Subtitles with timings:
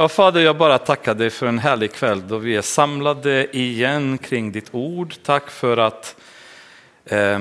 [0.00, 4.18] Ja, Fader, jag bara tackar dig för en härlig kväll då vi är samlade igen
[4.18, 5.14] kring ditt ord.
[5.22, 6.16] Tack för att
[7.04, 7.38] eh,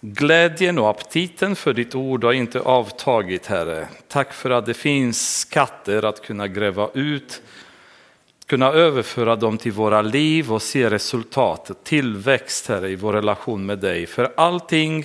[0.00, 3.88] glädjen och aptiten för ditt ord har inte avtagit, Herre.
[4.08, 7.42] Tack för att det finns skatter att kunna gräva ut,
[8.46, 13.78] kunna överföra dem till våra liv och se resultatet, tillväxt, Herre, i vår relation med
[13.78, 14.06] dig.
[14.06, 15.04] För allting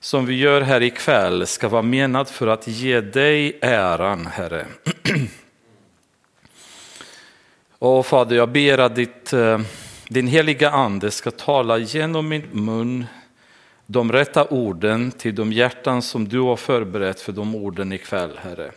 [0.00, 4.66] som vi gör här ikväll ska vara menat för att ge dig äran, Herre.
[7.86, 9.60] Och Fader, jag ber att ditt, eh,
[10.08, 13.06] din heliga ande ska tala genom min mun
[13.86, 18.70] de rätta orden till de hjärtan som du har förberett för de orden ikväll, Herre.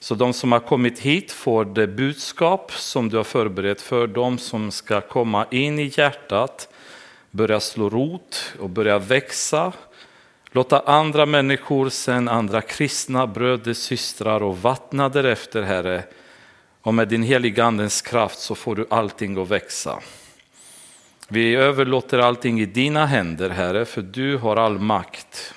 [0.00, 4.38] Så de som har kommit hit får det budskap som du har förberett för dem
[4.38, 6.68] som ska komma in i hjärtat,
[7.30, 9.72] börja slå rot och börja växa.
[10.50, 16.04] Låta andra människor, sen andra kristna bröder, systrar och vattna därefter, Herre,
[16.88, 20.00] och med din heliga andens kraft så får du allting att växa.
[21.28, 25.54] Vi överlåter allting i dina händer, Herre, för du har all makt.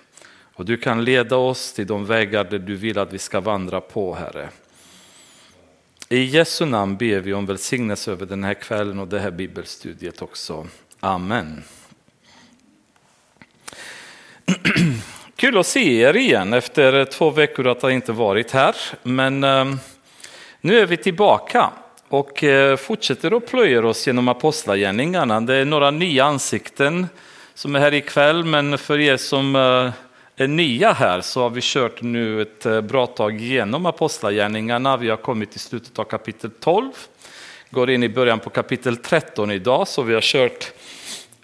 [0.53, 3.81] Och du kan leda oss till de vägar där du vill att vi ska vandra
[3.81, 4.50] på, Herre.
[6.09, 10.22] I Jesu namn ber vi om välsignelse över den här kvällen och det här bibelstudiet
[10.22, 10.67] också.
[11.00, 11.64] Amen.
[15.36, 18.75] Kul att se er igen efter två veckor att ha inte varit här.
[19.03, 19.80] Men ehm,
[20.62, 21.70] nu är vi tillbaka
[22.08, 25.42] och eh, fortsätter att plöja oss genom apostlagärningarna.
[25.42, 27.08] Det är några nya ansikten
[27.54, 29.92] som är här ikväll, men för er som eh,
[30.44, 34.98] är nya här så har vi kört nu ett eh, bra tag genom apostlagärningarna.
[34.98, 36.92] Vi har kommit till slutet av kapitel 12,
[37.70, 40.72] går in i början på kapitel 13 idag, så vi har kört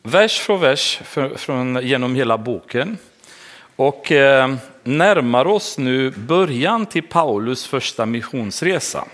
[0.03, 0.99] vers för vers
[1.35, 2.97] från, genom hela boken.
[3.77, 9.05] Och eh, närmar oss nu början till Paulus första missionsresa.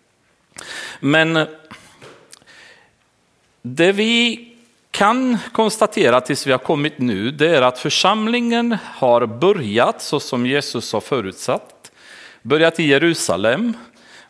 [1.00, 1.46] Men eh,
[3.62, 4.48] det vi
[4.90, 10.46] kan konstatera tills vi har kommit nu, det är att församlingen har börjat så som
[10.46, 11.92] Jesus har förutsatt.
[12.42, 13.76] Börjat i Jerusalem,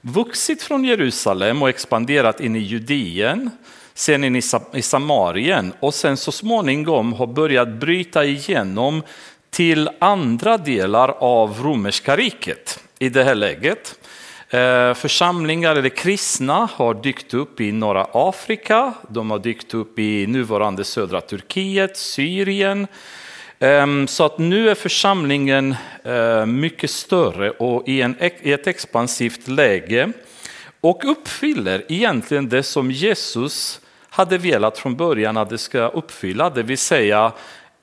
[0.00, 3.50] vuxit från Jerusalem och expanderat in i Judeen,
[3.98, 4.36] sen in
[4.72, 9.02] i Samarien och sen så småningom har börjat bryta igenom
[9.50, 13.98] till andra delar av romerska riket i det här läget.
[14.50, 20.26] Eh, församlingar eller kristna har dykt upp i norra Afrika, de har dykt upp i
[20.26, 22.86] nuvarande södra Turkiet, Syrien.
[23.58, 29.48] Ehm, så att nu är församlingen eh, mycket större och i, en, i ett expansivt
[29.48, 30.12] läge
[30.80, 33.80] och uppfyller egentligen det som Jesus
[34.18, 37.32] hade velat från början att det ska uppfylla, det vill säga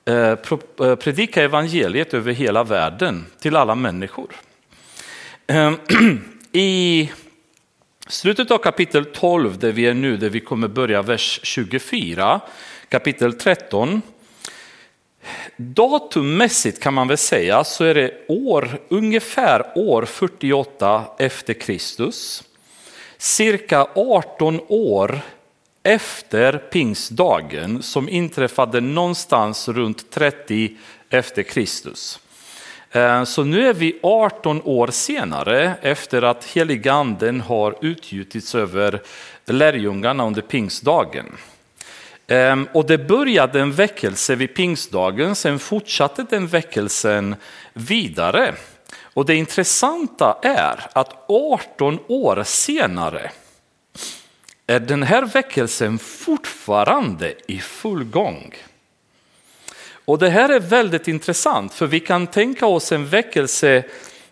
[0.04, 4.30] eh, eh, predika evangeliet över hela världen till alla människor.
[5.46, 5.76] Ehm,
[6.52, 7.10] I
[8.08, 12.40] slutet av kapitel 12, där vi är nu, där vi kommer börja vers 24,
[12.88, 14.02] kapitel 13.
[15.56, 22.44] Datummässigt kan man väl säga så är det år, ungefär år 48 efter Kristus.
[23.18, 25.20] Cirka 18 år
[25.86, 30.76] efter pingstdagen som inträffade någonstans runt 30
[31.10, 32.20] efter Kristus.
[32.90, 39.02] Eh, så nu är vi 18 år senare efter att heliganden har utgjutits över
[39.44, 41.26] lärjungarna under pingstdagen.
[42.26, 47.36] Ehm, och det började en väckelse vid pingstdagen, sen fortsatte den väckelsen
[47.72, 48.54] vidare.
[49.02, 53.30] Och det intressanta är att 18 år senare
[54.66, 58.54] är den här väckelsen fortfarande i full gång.
[60.04, 63.84] Och det här är väldigt intressant för vi kan tänka oss en väckelse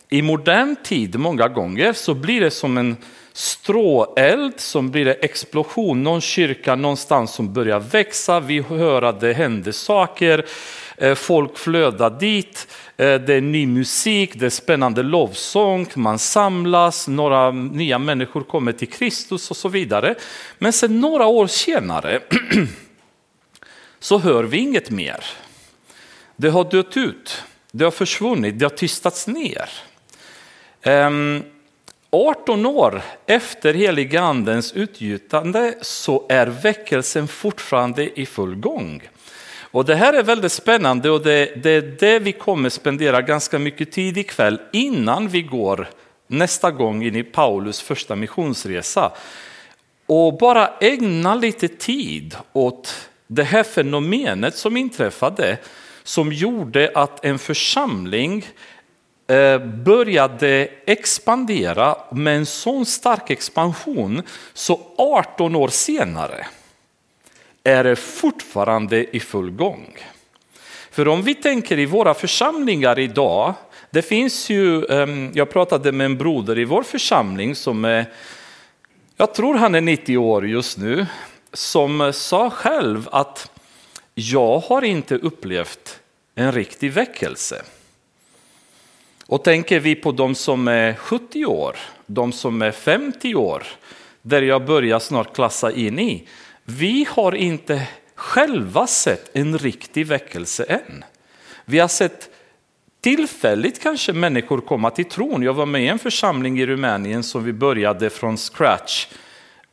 [0.09, 1.19] i modern tid.
[1.19, 2.97] Många gånger så blir det som en
[3.33, 9.33] stråeld som blir en explosion, någon kyrka någonstans som börjar växa, vi hör att det
[9.33, 10.45] händer saker,
[10.97, 17.09] eh, folk flödar dit, Eh, det är ny musik, det är spännande lovsång, man samlas,
[17.09, 20.15] några nya människor kommer till Kristus och så vidare.
[20.59, 22.21] Men sen några år senare
[23.99, 25.25] så hör vi inget mer.
[26.37, 29.71] Det har dött ut, det har försvunnit, det har tystats ner.
[30.83, 31.43] Ehm,
[32.11, 39.03] 18 år efter heliga andens utgjutande så är väckelsen fortfarande i full gång.
[39.75, 43.59] Och det här är väldigt spännande och det, det är det vi kommer spendera ganska
[43.59, 45.89] mycket tid ikväll innan vi går
[46.27, 49.13] nästa gång in i Paulus första missionsresa.
[50.07, 55.59] Och bara ägna lite tid åt det här fenomenet som inträffade
[56.03, 58.47] som gjorde att en församling
[59.29, 64.23] eh, började expandera med en sån stark expansion
[64.53, 66.47] så 18 år senare
[67.65, 69.99] är det fortfarande i full gång.
[70.91, 73.55] För om vi tänker i våra församlingar idag,
[73.91, 78.07] det finns ju, ehm, jag pratade med en broder i vår församling som är,
[79.17, 81.07] jag tror han är 90 år just nu,
[81.53, 83.51] som sa själv att
[84.15, 86.01] jag har inte upplevt
[86.35, 87.63] en riktig väckelse.
[89.27, 91.77] Och tänker vi på de som är 70 år,
[92.07, 93.67] de som är 50 år,
[94.23, 96.29] där jag börjar snart klassa in i.
[96.65, 101.05] Vi har inte själva sett en riktig väckelse än.
[101.65, 102.31] Vi har sett
[103.01, 105.43] tillfälligt kanske människor komma till tron.
[105.43, 109.07] Jag var med i en församling i Rumänien som vi började från scratch.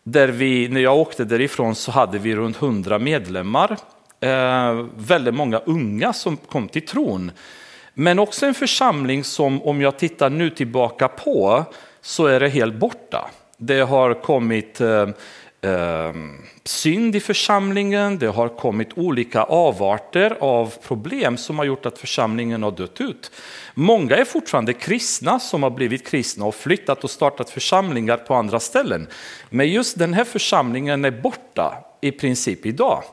[0.03, 3.77] Där vi, när jag åkte därifrån så hade vi runt 100 medlemmar.
[4.19, 7.31] Eh, väldigt många unga som kom till tron.
[7.93, 11.65] Men också en församling som om jag tittar nu tillbaka på
[12.01, 13.29] så är det helt borta.
[13.57, 15.09] Det har kommit eh,
[15.62, 16.13] eh,
[16.63, 22.63] synd i församlingen, det har kommit olika avarter av problem som har gjort att församlingen
[22.63, 23.31] har dött ut.
[23.74, 28.60] Många är fortfarande kristna som har blivit kristna och flyttat och startat församlingar på andra
[28.60, 29.08] ställen.
[29.50, 33.04] Men just den här församlingen är borta i princip idag.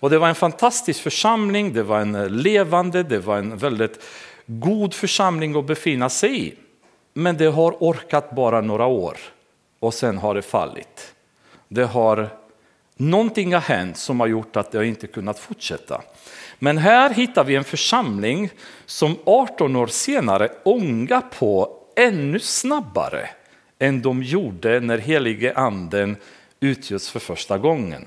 [0.00, 4.04] Och det var en fantastisk församling, det var en levande, det var en väldigt
[4.46, 6.54] god församling att befinna sig i.
[7.14, 9.16] Men det har orkat bara några år
[9.80, 11.14] och sen har det fallit.
[11.72, 12.28] Det har,
[12.96, 16.02] någonting har hänt som har gjort att det inte kunnat fortsätta.
[16.58, 18.50] Men här hittar vi en församling
[18.86, 23.28] som 18 år senare ångar på ännu snabbare
[23.78, 26.16] än de gjorde när helige anden
[26.60, 28.06] utgjuts för första gången.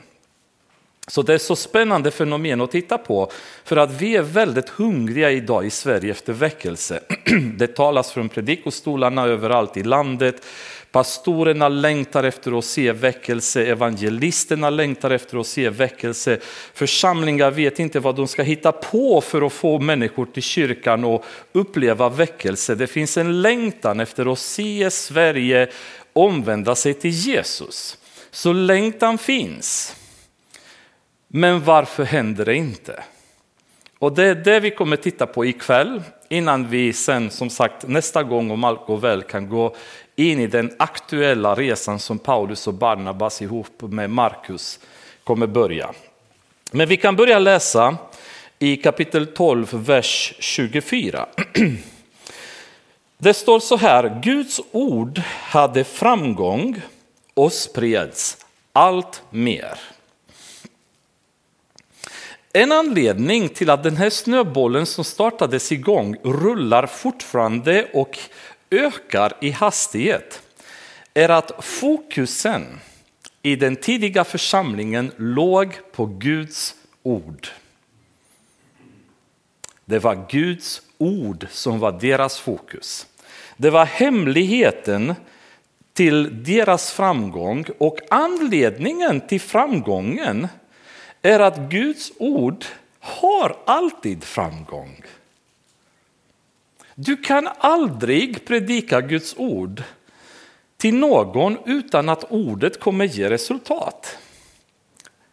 [1.07, 3.31] Så det är så spännande fenomen att titta på
[3.63, 6.99] för att vi är väldigt hungriga idag i Sverige efter väckelse.
[7.57, 10.45] Det talas från predikostolarna överallt i landet.
[10.93, 16.39] Pastorerna längtar efter att se väckelse, evangelisterna längtar efter att se väckelse.
[16.73, 21.25] Församlingar vet inte vad de ska hitta på för att få människor till kyrkan och
[21.51, 22.75] uppleva väckelse.
[22.75, 25.69] Det finns en längtan efter att se Sverige
[26.13, 27.97] omvända sig till Jesus.
[28.31, 29.95] Så längtan finns.
[31.27, 33.03] Men varför händer det inte?
[33.99, 38.23] Och det är det vi kommer titta på ikväll innan vi sen som sagt nästa
[38.23, 39.75] gång om allt går väl kan gå
[40.15, 44.79] in i den aktuella resan som Paulus och Barnabas ihop med Markus
[45.23, 45.93] kommer börja.
[46.71, 47.97] Men vi kan börja läsa
[48.59, 51.27] i kapitel 12, vers 24.
[53.17, 56.81] Det står så här, Guds ord hade framgång
[57.33, 58.37] och spreds
[58.73, 59.79] allt mer.
[62.53, 68.19] En anledning till att den här snöbollen som startades igång rullar fortfarande och
[68.73, 70.41] ökar i hastighet
[71.13, 72.79] är att fokusen
[73.41, 77.47] i den tidiga församlingen låg på Guds ord.
[79.85, 83.07] Det var Guds ord som var deras fokus.
[83.57, 85.15] Det var hemligheten
[85.93, 90.47] till deras framgång och anledningen till framgången
[91.21, 92.65] är att Guds ord
[92.99, 95.03] har alltid framgång.
[96.95, 99.83] Du kan aldrig predika Guds ord
[100.77, 104.17] till någon utan att ordet kommer ge resultat.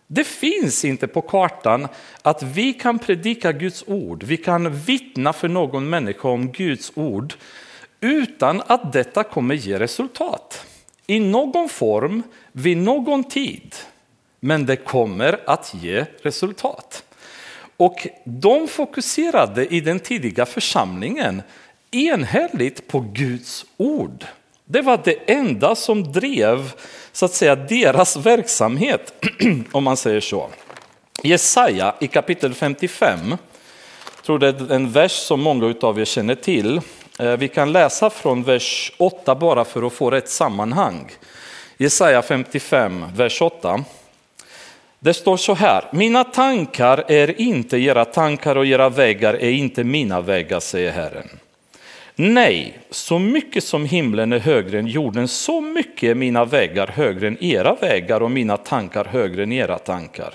[0.07, 1.89] Det finns inte på kartan
[2.23, 7.35] att vi kan predika Guds ord, vi kan vittna för någon människa om Guds ord
[8.01, 10.67] utan att detta kommer ge resultat.
[11.07, 13.75] I någon form, vid någon tid
[14.41, 17.05] men det kommer att ge resultat.
[17.81, 21.43] Och de fokuserade i den tidiga församlingen
[21.91, 24.25] enhälligt på Guds ord.
[24.65, 26.73] Det var det enda som drev
[27.13, 29.25] så att säga deras verksamhet,
[29.73, 30.51] om man säger så.
[31.23, 33.31] Jesaja i kapitel 55,
[34.17, 36.81] jag tror det är en vers som många av er känner till.
[37.19, 41.11] Eh, vi kan läsa från vers 8 bara för att få rätt sammanhang.
[41.77, 43.85] Jesaja 55, vers 8.
[45.03, 49.85] Det står så här, mina tankar är inte era tankar och era vägar är inte
[49.85, 51.29] mina vägar, säger Herren.
[52.15, 57.29] Nej, så mycket som himlen är högre än jorden, så mycket är mina vägar högre
[57.29, 60.35] än era vägar och mina tankar högre än era tankar.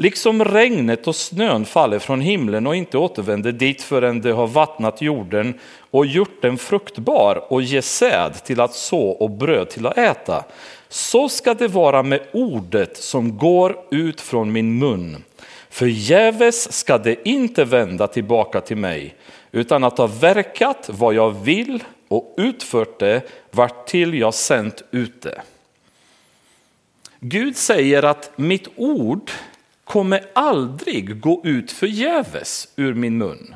[0.00, 5.02] Liksom regnet och snön faller från himlen och inte återvänder dit förrän det har vattnat
[5.02, 5.58] jorden
[5.90, 10.44] och gjort den fruktbar och ger säd till att så och bröd till att äta.
[10.88, 15.24] Så ska det vara med ordet som går ut från min mun.
[15.70, 19.14] Förgäves ska det inte vända tillbaka till mig,
[19.52, 25.42] utan att ha verkat vad jag vill och utfört det vartill jag sänt ut det.
[27.20, 29.30] Gud säger att mitt ord
[29.88, 33.54] kommer aldrig gå ut förgäves ur min mun.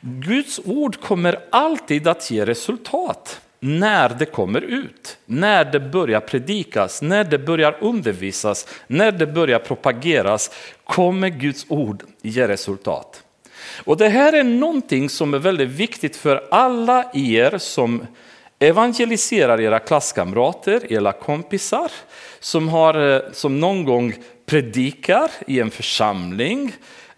[0.00, 7.02] Guds ord kommer alltid att ge resultat när det kommer ut, när det börjar predikas,
[7.02, 10.50] när det börjar undervisas, när det börjar propageras
[10.84, 13.22] kommer Guds ord ge resultat.
[13.84, 18.06] Och det här är någonting som är väldigt viktigt för alla er som
[18.58, 21.90] evangeliserar era klasskamrater, era kompisar,
[22.40, 24.14] som, har, eh, som någon gång
[24.50, 26.72] predikar i en församling,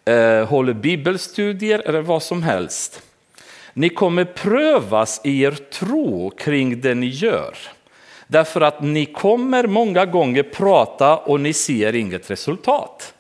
[0.05, 3.03] eh, håller bibelstudier eller vad som helst.
[3.75, 7.57] Ni kommer prövas i er tro kring det ni gör.
[8.27, 13.15] Därför att ni kommer många gånger prata och ni ser inget resultat.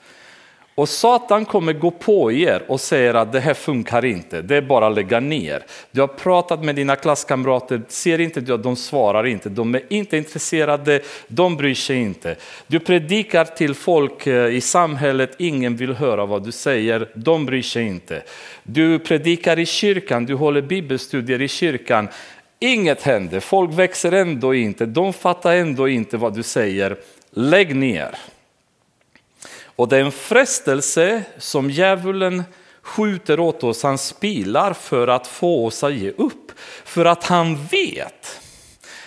[0.74, 4.62] Och Satan kommer gå på er och säga att det här funkar inte, det är
[4.62, 5.64] bara att lägga ner.
[5.90, 9.82] Du har pratat med dina klasskamrater, ser inte du att de svarar inte, de är
[9.88, 12.36] inte intresserade, de bryr sig inte.
[12.66, 17.62] Du predikar till folk eh, i samhället, ingen vill höra vad du säger, de bryr
[17.62, 18.22] sig inte.
[18.62, 22.08] Du predikar i kyrkan, du håller bibelstudier i kyrkan,
[22.58, 26.96] inget händer, folk växer ändå inte, de fattar ändå inte vad du säger.
[27.30, 28.18] Lägg ner.
[29.82, 32.42] Och det är en frestelse som djävulen
[32.82, 36.52] skjuter åt oss, han spilar för att få oss att ge upp.
[36.84, 38.40] För att han vet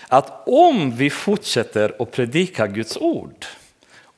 [0.07, 3.45] att om vi fortsätter att predika Guds ord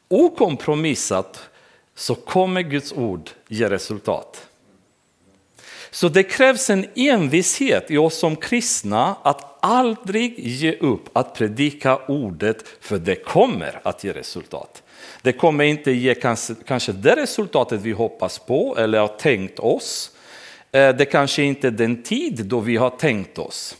[0.07, 1.49] okompromissat
[1.95, 4.47] så kommer Guds ord ge resultat.
[5.91, 11.97] Så det krävs en envishet i oss som kristna att aldrig ge upp att predika
[11.97, 14.83] ordet, för det kommer att ge resultat.
[15.21, 20.11] Det kommer inte ge kanske, kanske det resultatet vi hoppas på eller har tänkt oss.
[20.71, 23.77] Eh, det kanske inte är den tid då vi har tänkt oss.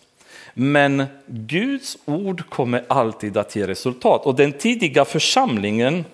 [0.53, 4.25] Men Guds ord kommer alltid att ge resultat.
[4.25, 6.05] Och den tidiga församlingen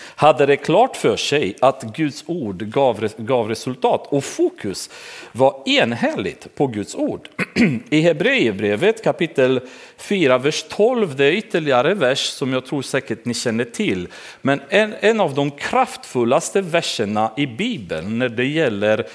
[0.00, 4.90] hade det klart för sig att Guds ord gav, gav resultat och fokus
[5.32, 7.28] var enhälligt på Guds ord.
[7.90, 9.60] I Hebreerbrevet kapitel
[9.96, 14.08] 4, vers 12, det är ytterligare vers som jag tror säkert ni känner till.
[14.42, 19.06] Men en, en av de kraftfullaste verserna i Bibeln när det gäller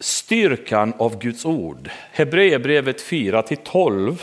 [0.00, 1.90] styrkan av Guds ord.
[2.12, 4.22] Hebreerbrevet 4 till 12.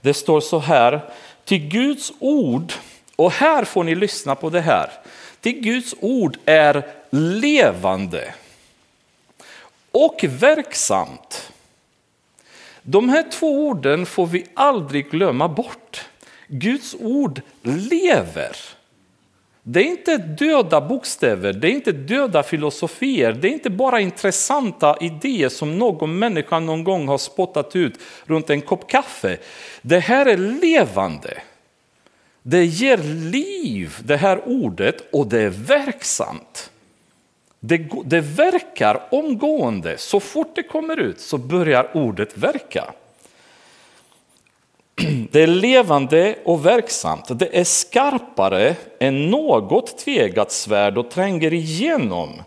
[0.00, 1.00] Det står så här,
[1.44, 2.72] till Guds ord,
[3.16, 4.90] och här får ni lyssna på det här.
[5.44, 8.34] Det Guds ord är levande
[9.90, 11.52] och verksamt.
[12.82, 16.04] De här två orden får vi aldrig glömma bort.
[16.48, 18.56] Guds ord lever.
[19.62, 24.96] Det är inte döda bokstäver, det är inte döda filosofier, det är inte bara intressanta
[25.00, 29.38] idéer som någon människa någon gång har spottat ut runt en kopp kaffe.
[29.82, 31.42] Det här är levande.
[32.46, 32.98] Det ger
[33.30, 36.70] liv, det här ordet, och det är verksamt.
[37.60, 39.98] Det, det verkar omgående.
[39.98, 42.84] Så fort det kommer ut så börjar ordet verka.
[45.30, 47.38] Det är levande och verksamt.
[47.38, 52.42] Det är skarpare än något tvegat svärd och tränger igenom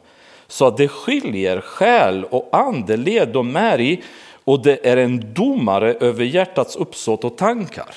[0.47, 4.03] så att det skiljer själ och ande, led och märg
[4.43, 7.95] och det är en domare över hjärtats uppsåt och tankar.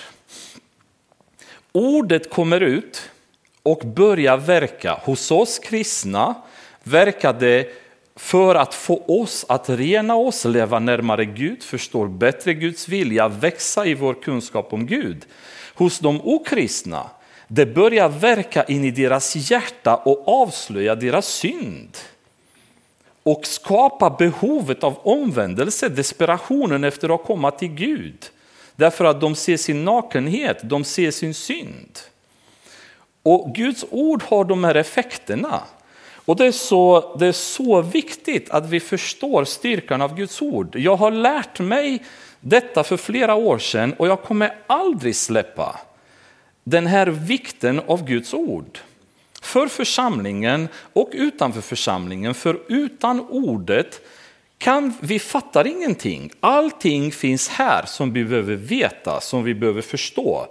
[1.73, 3.11] Ordet kommer ut
[3.63, 6.35] och börjar verka hos oss kristna,
[6.83, 7.69] verkar det
[8.17, 13.87] för att få oss att rena oss, leva närmare Gud, förstå bättre Guds vilja, växa
[13.87, 15.27] i vår kunskap om Gud.
[15.75, 17.11] Hos de okristna,
[17.49, 21.97] det börjar verka in i deras hjärta och avslöja deras synd.
[23.23, 28.31] Och skapa behovet av omvändelse, desperationen efter att komma till Gud.
[28.77, 31.99] Därför att de ser sin nakenhet, de ser sin synd.
[33.23, 35.61] Och Guds ord har de här effekterna.
[36.25, 40.77] Och det är, så, det är så viktigt att vi förstår styrkan av Guds ord.
[40.77, 42.05] Jag har lärt mig
[42.41, 45.81] detta för flera år sedan och jag kommer aldrig släppa
[46.65, 48.79] den här vikten av Guds ord.
[49.43, 54.01] För församlingen och utanför församlingen, för utan ordet
[54.61, 56.31] kan, vi fattar ingenting.
[56.41, 60.47] Allting finns här som vi behöver veta, som vi behöver förstå.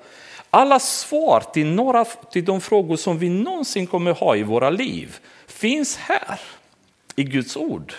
[0.49, 5.17] Alla svar till, några, till de frågor som vi någonsin kommer ha i våra liv
[5.47, 6.39] finns här
[7.15, 7.93] i Guds ord.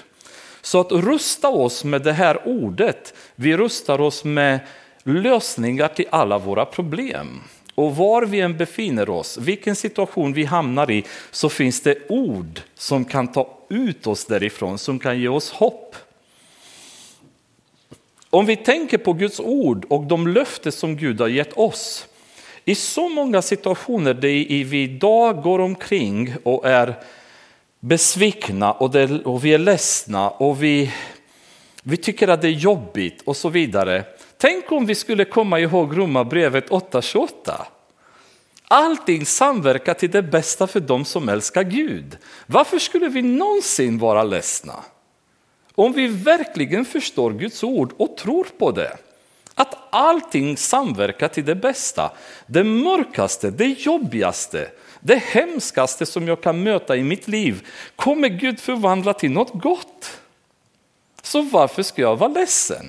[0.61, 4.61] Så att rusta oss med det här ordet, vi rustar oss med
[5.03, 7.41] lösningar till alla våra problem.
[7.75, 12.61] Och var vi än befinner oss, vilken situation vi hamnar i, så finns det ord
[12.75, 15.97] som kan ta ut oss därifrån, som kan ge oss hopp.
[18.31, 22.07] Om vi tänker på Guds ord och de löften som Gud har gett oss.
[22.65, 26.95] I så många situationer där vi idag går omkring och är
[27.81, 30.93] besvikna och, det, och vi är ledsna och vi,
[31.83, 34.05] vi tycker att det är jobbigt och så vidare.
[34.39, 37.31] Tänk om vi skulle komma ihåg Romarbrevet 8.28.
[38.73, 42.19] Allting samverkar till det bästa för dem som älskar Gud.
[42.47, 44.75] Varför skulle vi någonsin vara ledsna?
[45.75, 48.97] Om vi verkligen förstår Guds ord och tror på det.
[49.55, 52.13] Att allting samverkar till det bästa.
[52.47, 58.61] Det mörkaste, det jobbigaste, det hemskaste som jag kan möta i mitt liv kommer Gud
[58.61, 60.21] förvandla till något gott.
[61.23, 62.87] Så varför ska jag vara ledsen?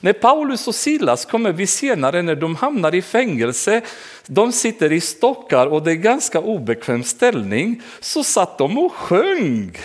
[0.00, 3.80] När Paulus och Silas kommer vi senare när de hamnar i fängelse,
[4.26, 9.76] de sitter i stockar och det är ganska obekväm ställning, så satt de och sjöng.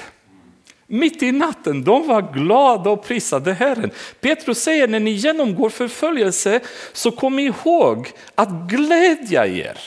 [0.88, 3.92] Mitt i natten, de var glada och prisade Herren.
[4.22, 6.60] Petrus säger när ni genomgår förföljelse
[6.94, 9.80] så kom ihåg att glädja er.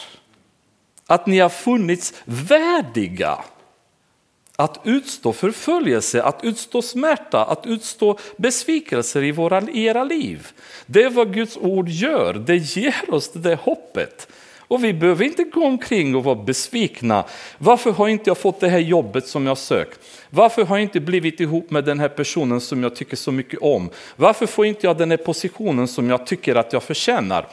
[1.07, 3.39] Att ni har funnits värdiga
[4.57, 10.47] att utstå förföljelse, att utstå smärta, att utstå besvikelser i, våra, i era liv.
[10.87, 14.29] Det är vad Guds ord gör, det ger oss det hoppet.
[14.73, 17.25] Och vi behöver inte gå omkring och vara besvikna.
[17.59, 20.01] Varför har inte jag fått det här jobbet som jag sökt?
[20.31, 23.61] Varför har jag inte blivit ihop med den här personen som jag tycker så mycket
[23.63, 23.91] om?
[24.17, 27.47] Varför får inte jag den här positionen som jag tycker att jag förtjänar?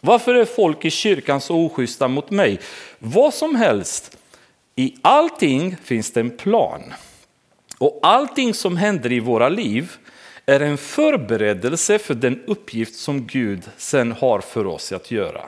[0.00, 2.60] Varför är folk i kyrkan så oschyssta mot mig?
[2.98, 4.16] Vad som helst.
[4.76, 6.82] I allting finns det en plan.
[7.78, 9.92] Och allting som händer i våra liv
[10.46, 15.42] är en förberedelse för den uppgift som Gud sen har för oss att göra.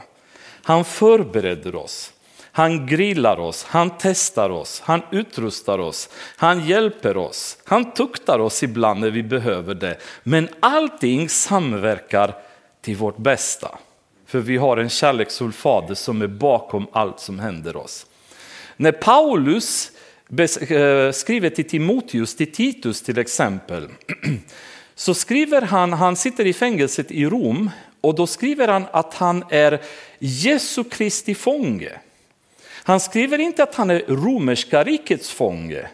[0.62, 2.12] Han förbereder oss,
[2.52, 8.62] han grillar oss, han testar oss, han utrustar oss, han hjälper oss, han tuktar oss
[8.62, 9.98] ibland när vi behöver det.
[10.22, 12.34] Men allting samverkar
[12.80, 13.78] till vårt bästa.
[14.26, 18.06] För vi har en kärleksfull fader som är bakom allt som händer oss.
[18.76, 19.92] När Paulus
[20.38, 23.88] eh, skriver till Timoteus, till Titus till exempel,
[24.94, 27.70] så skriver han, han sitter i fängelset i Rom
[28.00, 29.80] och då skriver han att han är
[30.18, 31.92] Jesu Kristi fånge.
[32.68, 35.88] Han skriver inte att han är romerska rikets fånge.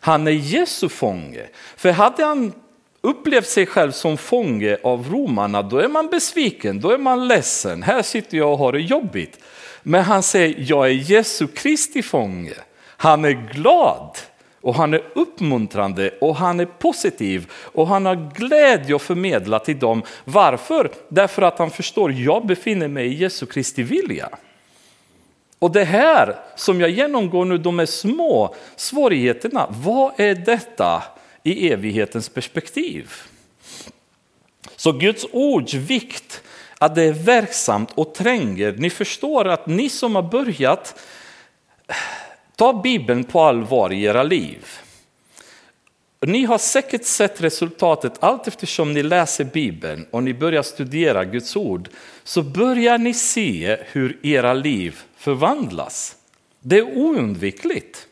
[0.00, 1.46] Han är Jesu fånge.
[1.76, 2.52] För hade han
[3.00, 7.82] upplevt sig själv som fånge av romarna, då är man besviken, då är man ledsen.
[7.82, 9.38] Här sitter jag och har det jobbigt.
[9.82, 12.54] Men han säger, jag är Jesu Kristi fånge.
[12.96, 14.18] Han är glad
[14.60, 19.78] och han är uppmuntrande och han är positiv och han har glädje att förmedla till
[19.78, 20.02] dem.
[20.24, 20.90] Varför?
[21.08, 24.28] Därför att han förstår, jag befinner mig i Jesu Kristi vilja.
[25.58, 31.02] Och det här som jag genomgår nu, de är små svårigheterna, vad är detta
[31.42, 33.12] i evighetens perspektiv?
[34.76, 36.42] Så Guds ords vikt
[36.78, 38.72] att det är verksamt och tränger.
[38.72, 41.00] Ni förstår att ni som har börjat
[42.56, 44.66] ta Bibeln på allvar i era liv.
[46.20, 51.56] Ni har säkert sett resultatet allt eftersom ni läser Bibeln och ni börjar studera Guds
[51.56, 51.88] ord.
[52.24, 56.16] Så börjar ni se hur era liv förvandlas.
[56.60, 58.07] Det är oundvikligt.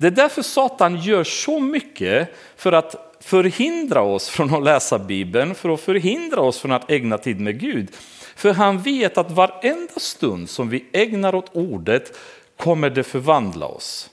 [0.00, 5.54] Det är därför Satan gör så mycket för att förhindra oss från att läsa Bibeln,
[5.54, 7.88] för att förhindra oss från att ägna tid med Gud.
[8.36, 12.18] För han vet att varenda stund som vi ägnar åt ordet
[12.56, 14.10] kommer det förvandla oss.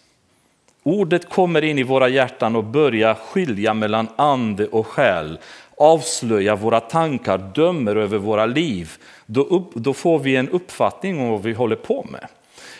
[0.83, 5.39] Ordet kommer in i våra hjärtan och börjar skilja mellan ande och själ,
[5.77, 8.91] avslöja våra tankar, dömer över våra liv.
[9.25, 12.27] Då, upp, då får vi en uppfattning om vad vi håller på med.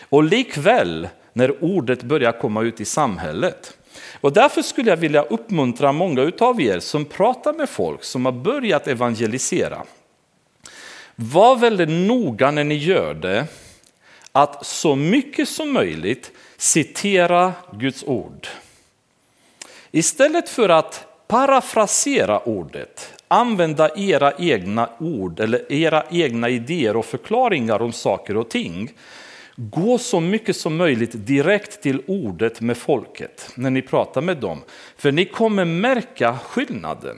[0.08, 3.76] Och likväl när ordet börjar komma ut i samhället
[4.20, 8.32] och därför skulle jag vilja uppmuntra många av er som pratar med folk som har
[8.32, 9.82] börjat evangelisera.
[11.14, 13.46] Var väldigt noga när ni gör det
[14.32, 18.48] att så mycket som möjligt citera Guds ord.
[19.90, 27.82] Istället för att parafrasera ordet, använda era egna ord eller era egna idéer och förklaringar
[27.82, 28.92] om saker och ting
[29.60, 34.62] Gå så mycket som möjligt direkt till ordet med folket när ni pratar med dem.
[34.96, 37.16] För ni kommer märka skillnaden.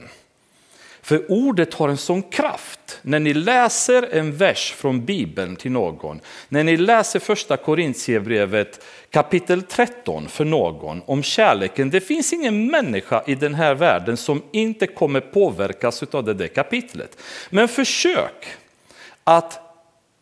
[1.02, 2.98] För ordet har en sån kraft.
[3.02, 9.62] När ni läser en vers från Bibeln till någon, när ni läser första Korintierbrevet kapitel
[9.62, 11.90] 13 för någon om kärleken.
[11.90, 16.46] Det finns ingen människa i den här världen som inte kommer påverkas av det där
[16.46, 17.18] kapitlet.
[17.50, 18.46] Men försök
[19.24, 19.69] att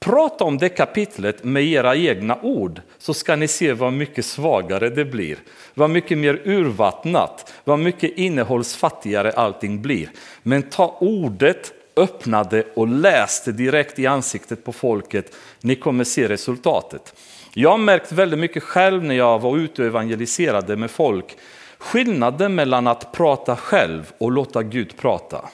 [0.01, 4.91] Prata om det kapitlet med era egna ord så ska ni se vad mycket svagare
[4.91, 5.39] det blir.
[5.75, 10.11] Vad mycket mer urvattnat, vad mycket innehållsfattigare allting blir.
[10.43, 15.35] Men ta ordet öppna det och läs det direkt i ansiktet på folket.
[15.61, 17.15] Ni kommer se resultatet.
[17.55, 21.37] Jag har märkt väldigt mycket själv när jag var ute och evangeliserade med folk.
[21.79, 25.49] Skillnaden mellan att prata själv och låta Gud prata.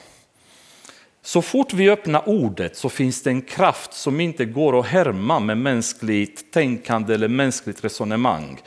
[1.25, 5.39] Så fort vi öppnar ordet så finns det en kraft som inte går att härma
[5.39, 8.61] med mänskligt tänkande eller mänskligt resonemang.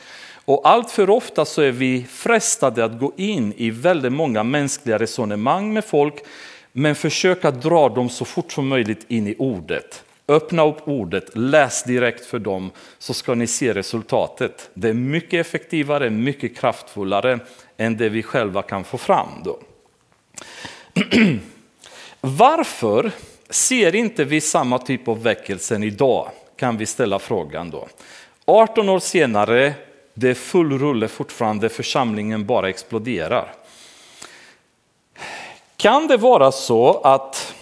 [0.45, 4.99] Och allt för ofta så är vi frestade att gå in i väldigt många mänskliga
[4.99, 6.15] resonemang med folk,
[6.71, 10.03] men försöka dra dem så fort som möjligt in i ordet.
[10.27, 14.69] Öppna upp ordet, läs direkt för dem så ska ni se resultatet.
[14.73, 17.39] Det är mycket effektivare, mycket kraftfullare
[17.77, 19.29] än det vi själva kan få fram.
[19.43, 19.59] Då.
[22.21, 23.11] Varför
[23.49, 26.31] ser inte vi samma typ av väckelsen idag?
[26.55, 27.87] Kan vi ställa frågan då.
[28.45, 29.73] 18 år senare,
[30.13, 33.53] det är full rulle fortfarande, församlingen bara exploderar.
[35.77, 37.55] Kan det vara så att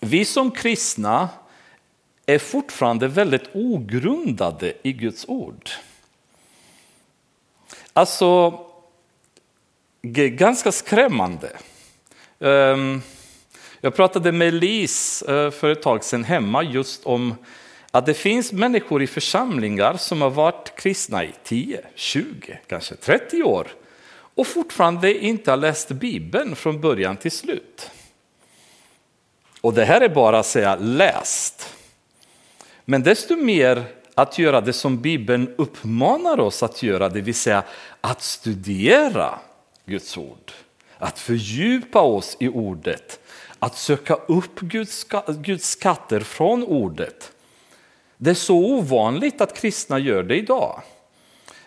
[0.00, 1.28] vi som kristna
[2.26, 5.70] är fortfarande väldigt ogrundade i Guds ord?
[7.92, 8.58] Alltså,
[10.02, 11.50] ganska skrämmande.
[12.38, 13.02] Um,
[13.80, 17.34] jag pratade med Lis eh, för ett tag sedan hemma just om
[17.90, 23.42] att det finns människor i församlingar som har varit kristna i 10, 20, kanske 30
[23.42, 23.68] år
[24.38, 27.90] och fortfarande inte har läst Bibeln från början till slut.
[29.60, 31.74] Och det här är bara att säga läst.
[32.84, 37.62] Men desto mer att göra det som Bibeln uppmanar oss att göra, det vill säga
[38.00, 39.38] att studera
[39.84, 40.52] Guds ord,
[40.98, 43.20] att fördjupa oss i ordet,
[43.58, 47.32] att söka upp Guds, Guds skatter från ordet.
[48.16, 50.82] Det är så ovanligt att kristna gör det idag.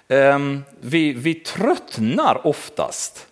[0.08, 3.28] Ehm, vi, vi tröttnar oftast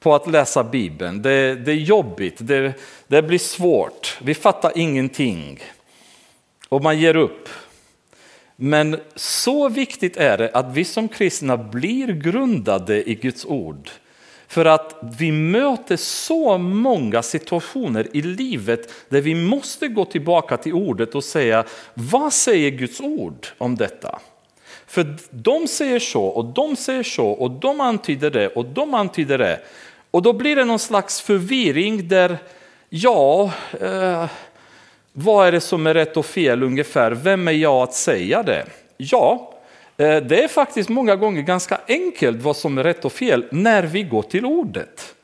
[0.00, 1.22] på att läsa Bibeln.
[1.22, 2.72] Det, det är jobbigt, det,
[3.06, 5.60] det blir svårt, vi fattar ingenting
[6.68, 7.48] och man ger upp.
[8.56, 13.90] Men så viktigt är det att vi som kristna blir grundade i Guds ord
[14.54, 20.72] för att vi möter så många situationer i livet där vi måste gå tillbaka till
[20.72, 21.64] ordet och säga,
[21.94, 24.18] vad säger Guds ord om detta?
[24.86, 29.38] För de säger så och de säger så och de antyder det och de antyder
[29.38, 29.60] det.
[30.10, 32.38] Och då blir det någon slags förvirring där,
[32.88, 34.26] ja, eh,
[35.12, 37.10] vad är det som är rätt och fel ungefär?
[37.10, 38.66] Vem är jag att säga det?
[38.96, 39.53] Ja,
[39.96, 43.82] Eh, det är faktiskt många gånger ganska enkelt vad som är rätt och fel när
[43.82, 45.14] vi går till ordet.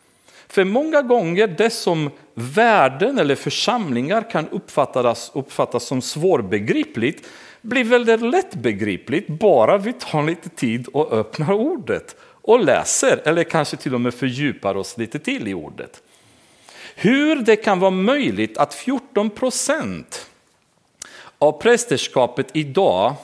[0.48, 7.28] För många gånger det som världen eller församlingar kan uppfattas, uppfattas som svårbegripligt
[7.61, 13.76] blir väldigt lättbegripligt bara vi tar lite tid och öppnar ordet och läser eller kanske
[13.76, 16.02] till och med fördjupar oss lite till i ordet.
[16.94, 20.26] Hur det kan vara möjligt att 14 procent
[21.38, 23.14] av prästerskapet idag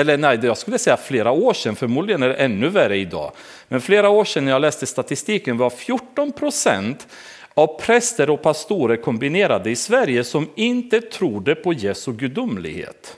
[0.00, 3.32] eller nej, jag skulle säga flera år sedan, förmodligen är det ännu värre idag.
[3.68, 7.06] Men flera år sedan när jag läste statistiken var 14 procent
[7.54, 13.16] av präster och pastorer kombinerade i Sverige som inte trodde på Jesu gudomlighet.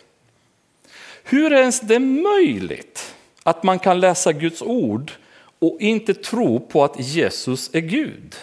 [1.25, 5.12] Hur är ens det möjligt att man kan läsa Guds ord
[5.59, 8.37] och inte tro på att Jesus är Gud?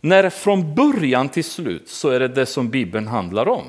[0.00, 3.66] När från början till slut så är det det som Bibeln handlar om.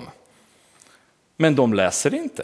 [1.37, 2.43] Men de läser inte.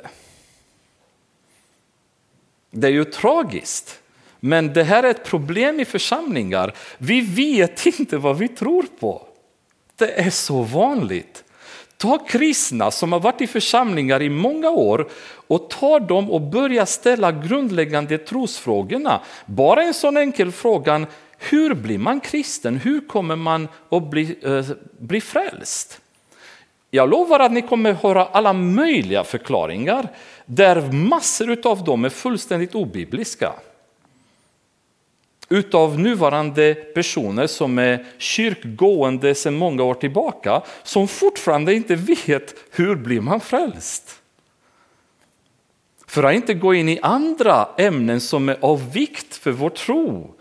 [2.71, 3.99] Det är ju tragiskt.
[4.39, 6.73] Men det här är ett problem i församlingar.
[6.97, 9.27] Vi vet inte vad vi tror på.
[9.95, 11.43] Det är så vanligt.
[11.97, 15.09] Ta kristna som har varit i församlingar i många år
[15.47, 19.21] och ta dem och börja ställa grundläggande trosfrågorna.
[19.45, 21.05] Bara en sån enkel fråga,
[21.37, 22.77] hur blir man kristen?
[22.77, 24.65] Hur kommer man att bli, äh,
[24.99, 26.01] bli frälst?
[26.91, 30.07] Jag lovar att ni kommer höra alla möjliga förklaringar
[30.49, 33.53] där massor av dem är fullständigt obibliska.
[35.49, 42.95] Utav nuvarande personer som är kyrkgående sedan många år tillbaka som fortfarande inte vet hur
[42.95, 44.21] blir man frälst.
[46.07, 50.35] För att inte gå in i andra ämnen som är av vikt för vår tro.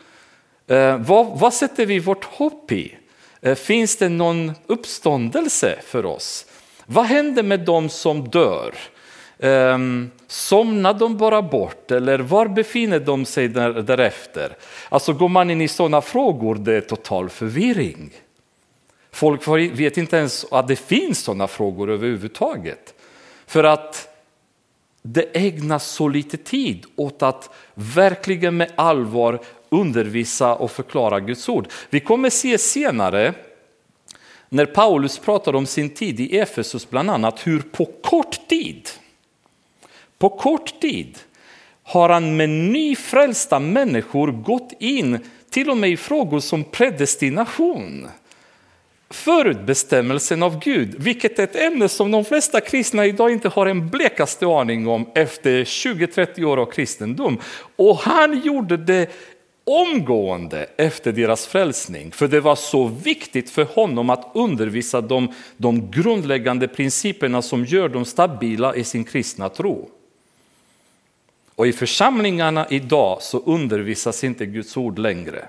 [0.66, 2.96] Eh, vad, vad sätter vi vårt hopp i?
[3.40, 6.46] Eh, finns det någon uppståndelse för oss?
[6.86, 8.74] Vad händer med dem som dör?
[9.38, 14.56] Um, somnar de bara bort eller var befinner de sig där, därefter?
[14.88, 18.10] Alltså går man in i sådana frågor, det är total förvirring.
[19.10, 22.94] Folk vet inte ens att det finns sådana frågor överhuvudtaget.
[23.46, 24.08] För att
[25.02, 31.68] det ägnas så lite tid åt att verkligen med allvar undervisa och förklara Guds ord.
[31.90, 33.34] Vi kommer se senare
[34.48, 38.88] när Paulus pratar om sin tid i Efesus bland annat hur på kort tid,
[40.18, 41.18] på kort tid
[41.82, 45.18] har han med nyfrälsta människor gått in
[45.50, 48.08] till och med i frågor som predestination.
[49.10, 53.88] Förutbestämmelsen av Gud, vilket är ett ämne som de flesta kristna idag inte har en
[53.88, 57.38] blekaste aning om efter 20-30 år av kristendom.
[57.76, 59.10] Och han gjorde det
[59.64, 65.90] omgående efter deras frälsning, för det var så viktigt för honom att undervisa dem de
[65.90, 69.90] grundläggande principerna som gör dem stabila i sin kristna tro.
[71.56, 75.48] Och i församlingarna idag så undervisas inte Guds ord längre.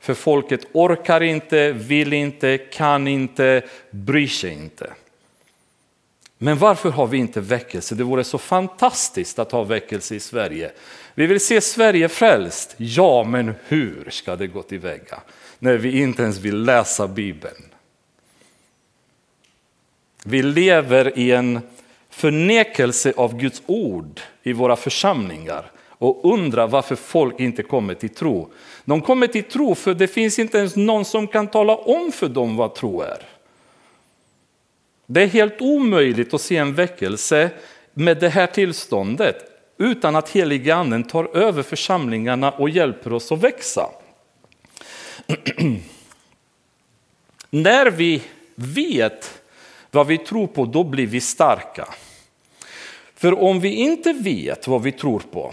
[0.00, 4.92] För folket orkar inte, vill inte, kan inte, bryr sig inte.
[6.38, 7.94] Men varför har vi inte väckelse?
[7.94, 10.70] Det vore så fantastiskt att ha väckelse i Sverige.
[11.14, 12.74] Vi vill se Sverige frälst.
[12.76, 15.20] Ja, men hur ska det gå tillväga
[15.58, 17.64] när vi inte ens vill läsa Bibeln?
[20.24, 21.60] Vi lever i en
[22.18, 28.50] förnekelse av Guds ord i våra församlingar och undrar varför folk inte kommer till tro.
[28.84, 32.28] De kommer till tro för det finns inte ens någon som kan tala om för
[32.28, 33.22] dem vad tro är.
[35.06, 37.50] Det är helt omöjligt att se en väckelse
[37.94, 39.36] med det här tillståndet
[39.78, 43.90] utan att heliga anden tar över församlingarna och hjälper oss att växa.
[47.50, 48.22] När vi
[48.54, 49.40] vet
[49.90, 51.88] vad vi tror på, då blir vi starka.
[53.18, 55.52] För om vi inte vet vad vi tror på,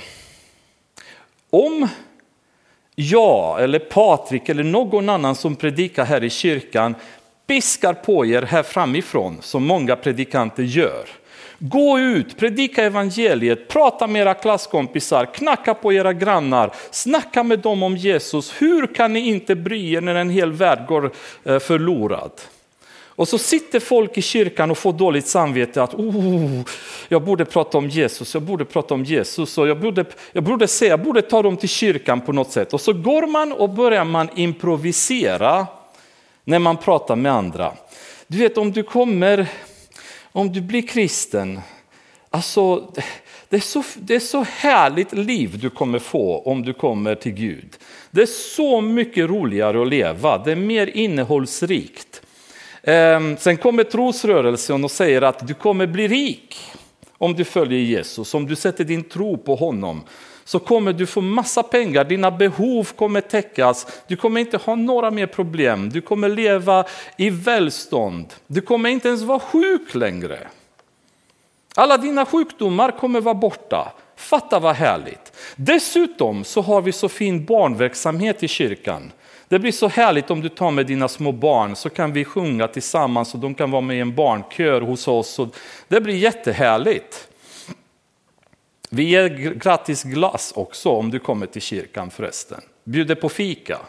[1.49, 1.87] om
[2.95, 6.95] jag eller Patrik eller någon annan som predikar här i kyrkan
[7.47, 11.07] piskar på er här framifrån, som många predikanter gör.
[11.59, 17.83] Gå ut, predika evangeliet, prata med era klasskompisar, knacka på era grannar, snacka med dem
[17.83, 18.61] om Jesus.
[18.61, 21.11] Hur kan ni inte bry er när en hel värld går
[21.43, 22.31] eh, förlorad?
[23.15, 26.61] Och så sitter folk i kyrkan och får dåligt samvete att oh,
[27.07, 30.67] jag borde prata om Jesus, jag borde prata om Jesus och jag borde, jag borde
[30.67, 32.73] säga, jag borde ta dem till kyrkan på något sätt.
[32.73, 35.67] Och så går man och börjar man improvisera
[36.43, 37.73] när man pratar med andra.
[38.27, 39.47] Du vet om du kommer,
[40.31, 41.59] om du blir kristen,
[42.29, 42.91] alltså
[43.49, 47.31] det är, så, det är så härligt liv du kommer få om du kommer till
[47.31, 47.73] Gud.
[48.11, 52.21] Det är så mycket roligare att leva, det är mer innehållsrikt.
[52.85, 56.57] Ehm, sen kommer trosrörelsen och säger att du kommer bli rik
[57.17, 60.03] om du följer Jesus, om du sätter din tro på honom
[60.45, 65.11] så kommer du få massa pengar, dina behov kommer täckas, du kommer inte ha några
[65.11, 66.85] mer problem, du kommer leva
[67.17, 70.47] i välstånd, du kommer inte ens vara sjuk längre.
[71.75, 73.93] Alla dina sjukdomar kommer vara borta.
[74.15, 75.33] Fatta vad härligt.
[75.55, 79.11] Dessutom så har vi så fin barnverksamhet i kyrkan.
[79.55, 82.67] Det blir så härligt om du tar med dina små barn så kan vi sjunga
[82.67, 85.39] tillsammans och de kan vara med i en barnkör hos oss.
[85.87, 87.27] Det blir jättehärligt.
[88.89, 92.61] Vi ger gratis glass också om du kommer till kyrkan förresten.
[92.83, 93.79] Bjuder på fika.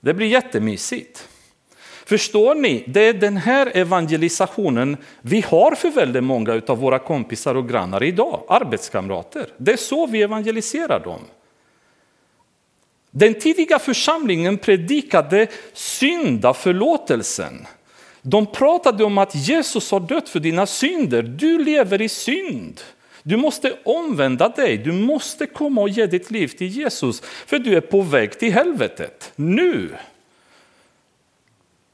[0.00, 1.28] Det blir jättemysigt.
[2.06, 2.84] Förstår ni?
[2.86, 8.02] Det är den här evangelisationen vi har för väldigt många av våra kompisar och grannar
[8.02, 9.46] idag, arbetskamrater.
[9.56, 11.20] Det är så vi evangeliserar dem.
[13.16, 17.66] Den tidiga församlingen predikade syndaförlåtelsen.
[18.22, 22.80] De pratade om att Jesus har dött för dina synder, du lever i synd.
[23.22, 27.76] Du måste omvända dig, du måste komma och ge ditt liv till Jesus, för du
[27.76, 29.90] är på väg till helvetet nu.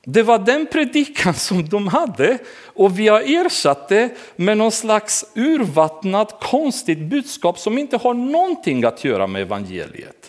[0.05, 5.25] Det var den predikan som de hade och vi har ersatt det med någon slags
[5.35, 10.20] urvattnat konstigt budskap som inte har någonting att göra med evangeliet.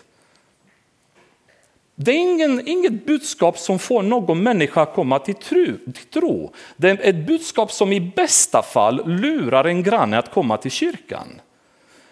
[2.03, 6.53] Det är ingen, inget budskap som får någon människa att komma till, tro, till tro.
[6.75, 11.41] Det är ett budskap som i bästa fall lurar en granne att komma till kyrkan.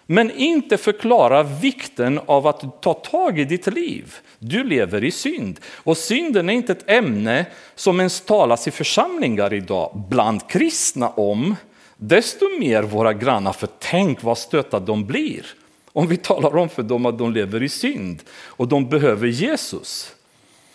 [0.06, 4.14] Men inte förklarar vikten av att ta tag i ditt liv.
[4.38, 5.60] Du lever i synd.
[5.76, 11.56] Och synden är inte ett ämne som ens talas i församlingar idag bland kristna om.
[11.96, 15.46] Desto mer våra grannar, för tänk vad stötta de blir
[15.92, 20.14] om vi talar om för dem att de lever i synd och de behöver Jesus.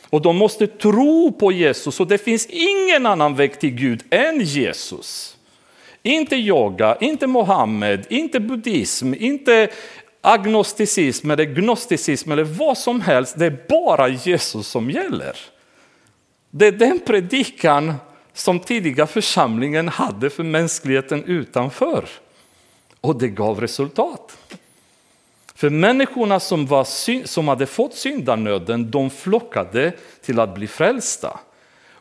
[0.10, 4.42] Och de måste tro på Jesus och det finns ingen annan väg till Gud än
[4.42, 5.38] Jesus.
[6.04, 9.70] Inte yoga, inte Mohammed, inte buddhism, inte
[10.22, 13.40] agnosticism eller gnosticism eller vad som helst.
[13.40, 15.38] Det är bara Jesus som gäller.
[16.50, 17.94] Det är den predikan
[18.34, 22.06] som tidiga församlingen hade för mänskligheten utanför.
[23.02, 24.38] Och det gav resultat.
[25.56, 26.84] För människorna som, var,
[27.26, 29.92] som hade fått syndanöden, de flockade
[30.22, 31.40] till att bli frälsta.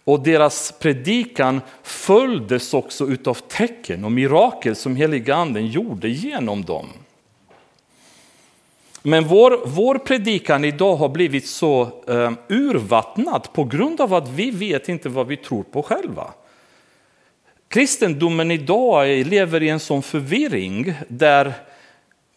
[0.05, 6.87] Och deras predikan följdes också utav tecken och mirakel som heliga anden gjorde genom dem.
[9.03, 14.51] Men vår, vår predikan idag har blivit så eh, urvattnad på grund av att vi
[14.51, 16.33] vet inte vad vi tror på själva.
[17.69, 21.55] Kristendomen idag lever i en sån förvirring där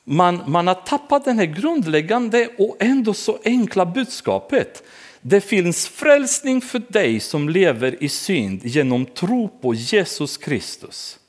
[0.09, 4.83] man, man har tappat det här grundläggande och ändå så enkla budskapet.
[5.21, 11.19] Det finns frälsning för dig som lever i synd genom tro på Jesus Kristus.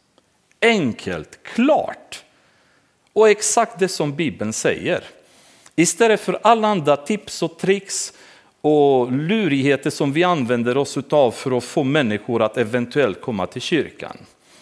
[0.63, 2.25] Enkelt, klart
[3.13, 5.05] och exakt det som Bibeln säger.
[5.77, 8.13] Istället för alla andra tips och tricks
[8.61, 13.63] och lurigheter som vi använder oss av för att få människor att eventuellt komma till
[13.63, 14.17] kyrkan.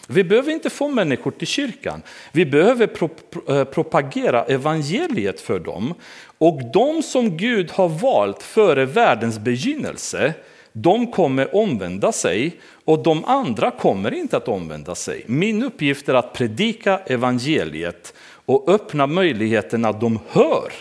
[0.07, 2.01] Vi behöver inte få människor till kyrkan.
[2.31, 3.09] Vi behöver pro
[3.49, 5.93] eh, propagera evangeliet för dem.
[6.37, 10.33] Och de som Gud har valt före världens begynnelse,
[10.71, 15.23] de kommer omvända sig och de andra kommer inte att omvända sig.
[15.25, 18.13] Min uppgift är att predika evangeliet
[18.45, 20.71] och öppna möjligheten att de hör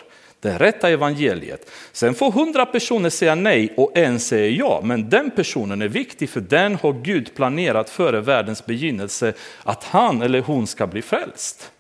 [0.47, 1.71] det rätta evangeliet.
[1.93, 6.31] Sen får hundra personer säga nej och en säger ja, men den personen är viktig
[6.31, 9.33] för den har Gud planerat före världens begynnelse
[9.63, 11.71] att han eller hon ska bli frälst.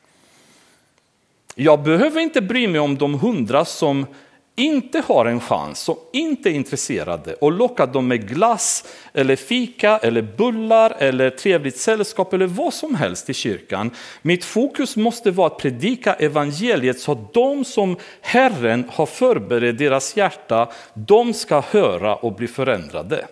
[1.55, 4.07] Jag behöver inte bry mig om de hundra som
[4.57, 9.99] inte har en chans, som inte är intresserade och lockar dem med glass eller fika
[9.99, 13.91] eller bullar eller trevligt sällskap eller vad som helst i kyrkan.
[14.23, 20.17] Mitt fokus måste vara att predika evangeliet så att de som Herren har förberett deras
[20.17, 23.27] hjärta, de ska höra och bli förändrade.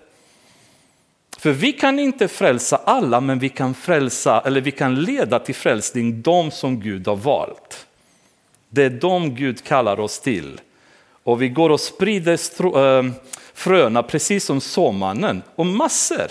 [1.39, 5.55] För vi kan inte frälsa alla, men vi kan frälsa eller vi kan leda till
[5.55, 7.87] frälsning de som Gud har valt.
[8.69, 10.61] Det är de Gud kallar oss till.
[11.25, 12.39] Och vi går och sprider
[12.77, 13.13] äh,
[13.55, 16.27] fröna precis som såmannen och massor.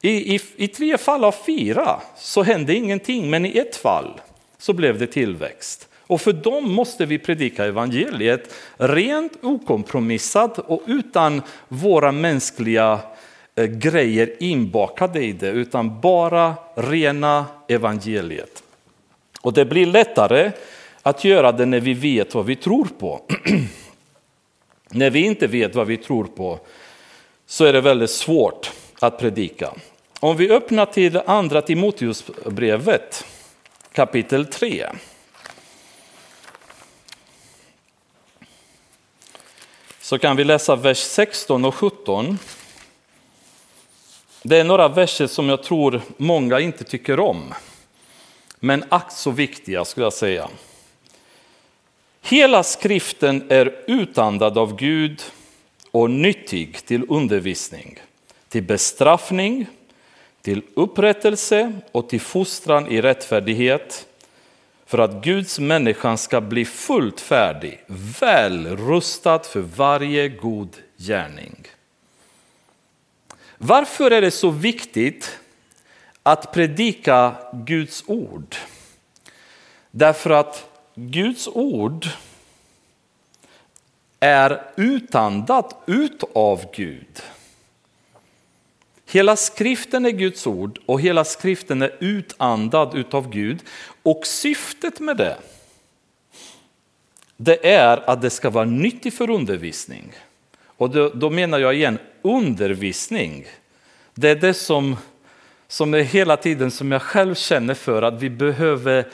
[0.00, 4.20] I, i, I tre fall av fyra så hände ingenting, men i ett fall
[4.58, 5.88] så blev det tillväxt.
[6.06, 12.98] Och för dem måste vi predika evangeliet rent okompromissat och utan våra mänskliga
[13.54, 18.62] eh, grejer inbakade i det, utan bara rena evangeliet.
[19.40, 20.52] Och det blir lättare
[21.02, 23.20] att göra det när vi vet vad vi tror på.
[24.88, 26.60] När vi inte vet vad vi tror på
[27.46, 29.74] så är det väldigt svårt att predika.
[30.20, 33.24] Om vi öppnar till andra Timoteusbrevet
[33.92, 34.86] kapitel 3.
[40.00, 42.38] Så kan vi läsa vers 16 och 17.
[44.42, 47.54] Det är några verser som jag tror många inte tycker om.
[48.60, 50.48] Men ack så viktiga skulle jag säga.
[52.30, 55.22] Hela skriften är utandad av Gud
[55.90, 57.98] och nyttig till undervisning,
[58.48, 59.66] till bestraffning,
[60.42, 64.06] till upprättelse och till fostran i rättfärdighet
[64.86, 67.84] för att Guds människa ska bli fullt färdig,
[68.20, 71.66] väl rustad för varje god gärning.
[73.58, 75.38] Varför är det så viktigt
[76.22, 78.56] att predika Guds ord?
[79.90, 80.67] Därför att
[81.00, 82.06] Guds ord
[84.20, 87.22] är utandat utav Gud.
[89.06, 93.58] Hela skriften är Guds ord och hela skriften är utandad utav Gud.
[94.02, 95.36] Och syftet med det,
[97.36, 100.12] det är att det ska vara nyttigt för undervisning.
[100.64, 103.46] Och då, då menar jag igen undervisning.
[104.14, 104.96] Det är det som,
[105.68, 109.08] som är hela tiden som jag själv känner för att vi behöver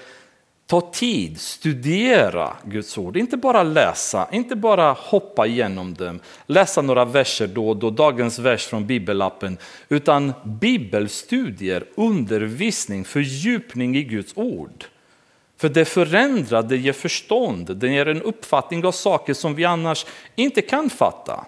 [0.67, 3.17] Ta tid, studera Guds ord.
[3.17, 8.39] Inte bara läsa, inte bara hoppa igenom dem, läsa några verser då och då, dagens
[8.39, 14.85] vers från bibelappen, utan bibelstudier, undervisning, fördjupning i Guds ord.
[15.57, 20.07] För det förändrar, det ger förstånd, det ger en uppfattning av saker som vi annars
[20.37, 21.47] inte kan fatta.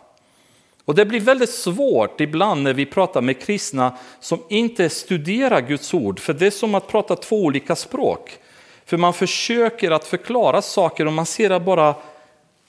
[0.84, 5.94] Och det blir väldigt svårt ibland när vi pratar med kristna som inte studerar Guds
[5.94, 8.38] ord, för det är som att prata två olika språk.
[8.86, 11.94] För man försöker att förklara saker och man ser att bara,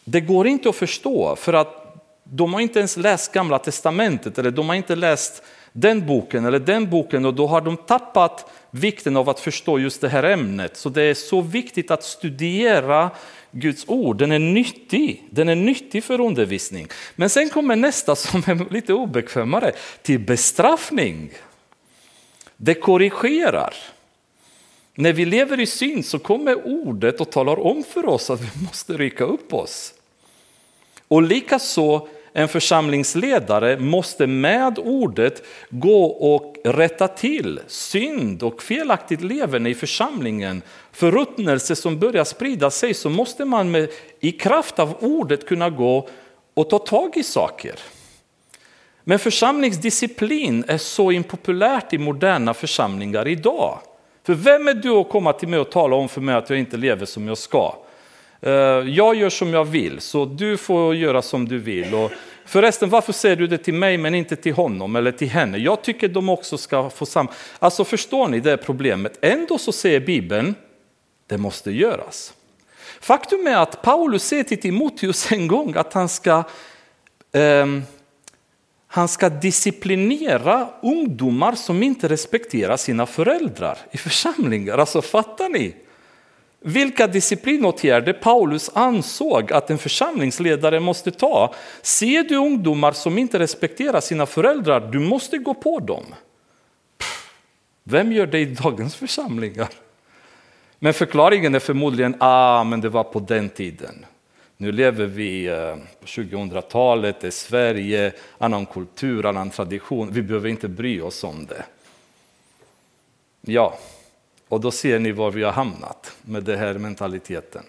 [0.04, 1.84] det går inte att förstå för att
[2.24, 6.60] de har inte ens läst gamla testamentet eller de har inte läst den boken eller
[6.60, 10.78] den boken och då har de tappat vikten av att förstå just det här ämnet.
[10.78, 13.10] Så det är så viktigt att studera
[13.52, 16.88] Guds ord, den är nyttig, den är nyttig för undervisning.
[17.16, 21.32] Men sen kommer nästa som är lite obekvämare, till bestraffning.
[22.58, 23.74] Det korrigerar.
[25.00, 28.66] När vi lever i synd så kommer ordet och talar om för oss att vi
[28.66, 29.94] måste rycka upp oss.
[31.08, 39.70] Och likaså en församlingsledare måste med ordet gå och rätta till synd och felaktigt leverne
[39.70, 40.62] i församlingen.
[40.92, 43.90] Förruttnelse som börjar sprida sig så måste man med,
[44.20, 46.10] i kraft av ordet kunna gå
[46.54, 47.76] och ta tag i saker.
[49.04, 53.80] Men församlingsdisciplin är så impopulärt i moderna församlingar idag.
[54.28, 56.60] För vem är du att komma till mig och tala om för mig att jag
[56.60, 57.76] inte lever som jag ska?
[58.42, 61.96] Eh, jag gör som jag vill, så du får göra som du vill.
[61.96, 62.12] Och
[62.46, 65.58] förresten, varför säger du det till mig men inte till honom eller till henne?
[65.58, 67.32] Jag tycker de också ska få samma...
[67.60, 69.18] Alltså förstår ni det problemet?
[69.22, 70.56] Ändå så säger Bibeln,
[71.28, 72.34] det måste göras.
[73.00, 76.44] Faktum är att Paulus säger till Timoteus en gång att han ska
[77.32, 77.66] eh,
[78.98, 84.78] han ska disciplinera ungdomar som inte respekterar sina föräldrar i församlingar.
[84.78, 85.76] Alltså fattar ni?
[86.60, 91.54] Vilka disciplinåtgärder Paulus ansåg att en församlingsledare måste ta.
[91.82, 96.04] Ser du ungdomar som inte respekterar sina föräldrar, du måste gå på dem.
[97.84, 99.70] Vem gör det i dagens församlingar?
[100.80, 104.06] Men förklaringen är förmodligen, ah, men det var på den tiden.
[104.58, 110.10] Nu lever vi eh, på 2000-talet, det är Sverige, annan kultur, annan tradition.
[110.12, 111.66] Vi behöver inte bry oss om det.
[113.42, 113.78] Ja,
[114.48, 117.64] och då ser ni var vi har hamnat med den här mentaliteten.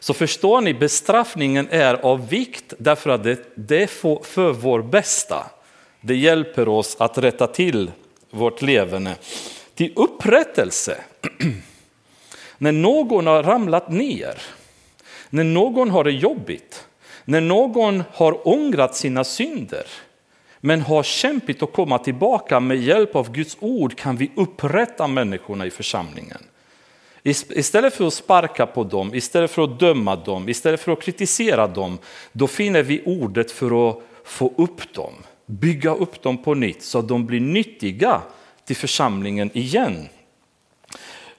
[0.00, 4.82] Så förstår ni, bestraffningen är av vikt därför att det, det är för, för vår
[4.82, 5.50] bästa.
[6.00, 7.90] Det hjälper oss att rätta till
[8.30, 9.14] vårt levande.
[9.74, 11.00] Till upprättelse.
[12.58, 14.42] När någon har ramlat ner
[15.30, 16.86] när någon har det jobbigt,
[17.24, 19.86] när någon har ångrat sina synder,
[20.60, 25.66] men har kämpat att komma tillbaka med hjälp av Guds ord kan vi upprätta människorna
[25.66, 26.42] i församlingen.
[27.22, 31.66] Istället för att sparka på dem, istället för att döma dem, istället för att kritisera
[31.66, 31.98] dem,
[32.32, 35.12] då finner vi ordet för att få upp dem,
[35.46, 38.22] bygga upp dem på nytt så att de blir nyttiga
[38.64, 40.08] till församlingen igen.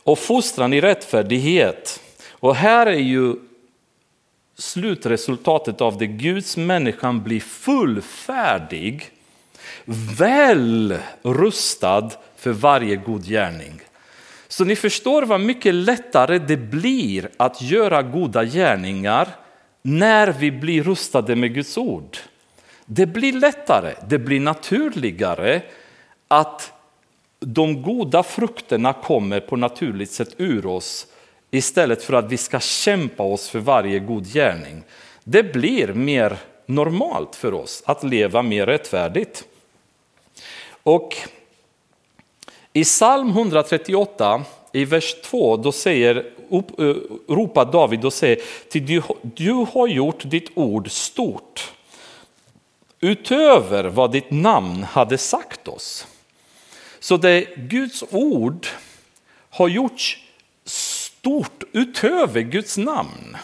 [0.04, 2.02] Och fostran i rättfärdighet.
[2.30, 3.36] Och här är ju
[4.60, 9.12] slutresultatet av det Guds människan blir fullfärdig,
[10.18, 13.82] väl rustad för varje god gärning.
[14.48, 19.28] Så ni förstår vad mycket lättare det blir att göra goda gärningar
[19.82, 22.18] när vi blir rustade med Guds ord.
[22.86, 25.62] Det blir lättare, det blir naturligare
[26.28, 26.74] att
[27.40, 31.08] de goda frukterna kommer på naturligt sätt ur oss
[31.52, 34.84] istället för att vi ska kämpa oss för varje god gärning.
[35.24, 39.44] Det blir mer normalt för oss att leva mer rättfärdigt.
[40.84, 41.16] Och
[42.74, 46.96] i psalm 138 i vers 2 då säger, eh,
[47.28, 48.38] ropar David och säger
[48.72, 51.72] du, du har gjort ditt ord stort
[53.02, 56.08] utöver vad ditt namn hade sagt oss.
[57.00, 58.68] Så det Guds ord
[59.50, 60.18] har gjorts
[61.20, 63.38] stort utöver Guds namn.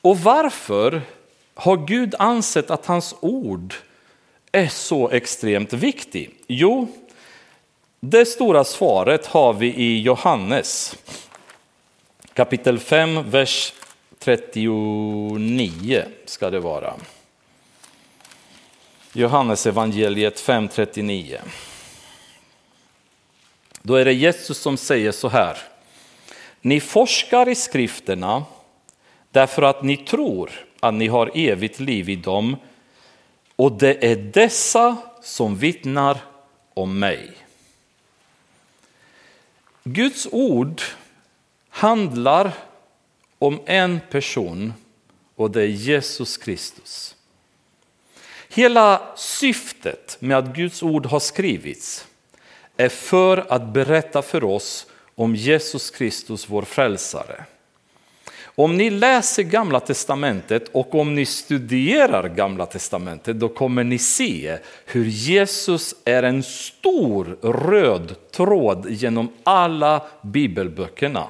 [0.00, 1.02] Och varför
[1.54, 3.74] har Gud ansett att hans ord
[4.52, 6.44] är så extremt viktigt?
[6.46, 6.88] Jo,
[8.00, 10.96] det stora svaret har vi i Johannes
[12.32, 13.72] kapitel 5, vers
[14.18, 16.94] 39 ska det vara.
[19.12, 21.38] Johannes evangeliet 5.39.
[23.82, 25.75] Då är det Jesus som säger så här.
[26.66, 28.44] Ni forskar i skrifterna
[29.30, 30.50] därför att ni tror
[30.80, 32.56] att ni har evigt liv i dem
[33.56, 36.18] och det är dessa som vittnar
[36.74, 37.30] om mig.
[39.84, 40.82] Guds ord
[41.68, 42.52] handlar
[43.38, 44.74] om en person
[45.36, 47.16] och det är Jesus Kristus.
[48.48, 52.06] Hela syftet med att Guds ord har skrivits
[52.76, 54.86] är för att berätta för oss
[55.16, 57.44] om Jesus Kristus, vår frälsare.
[58.44, 64.58] Om ni läser Gamla Testamentet och om ni studerar Gamla Testamentet då kommer ni se
[64.86, 71.28] hur Jesus är en stor röd tråd genom alla bibelböckerna.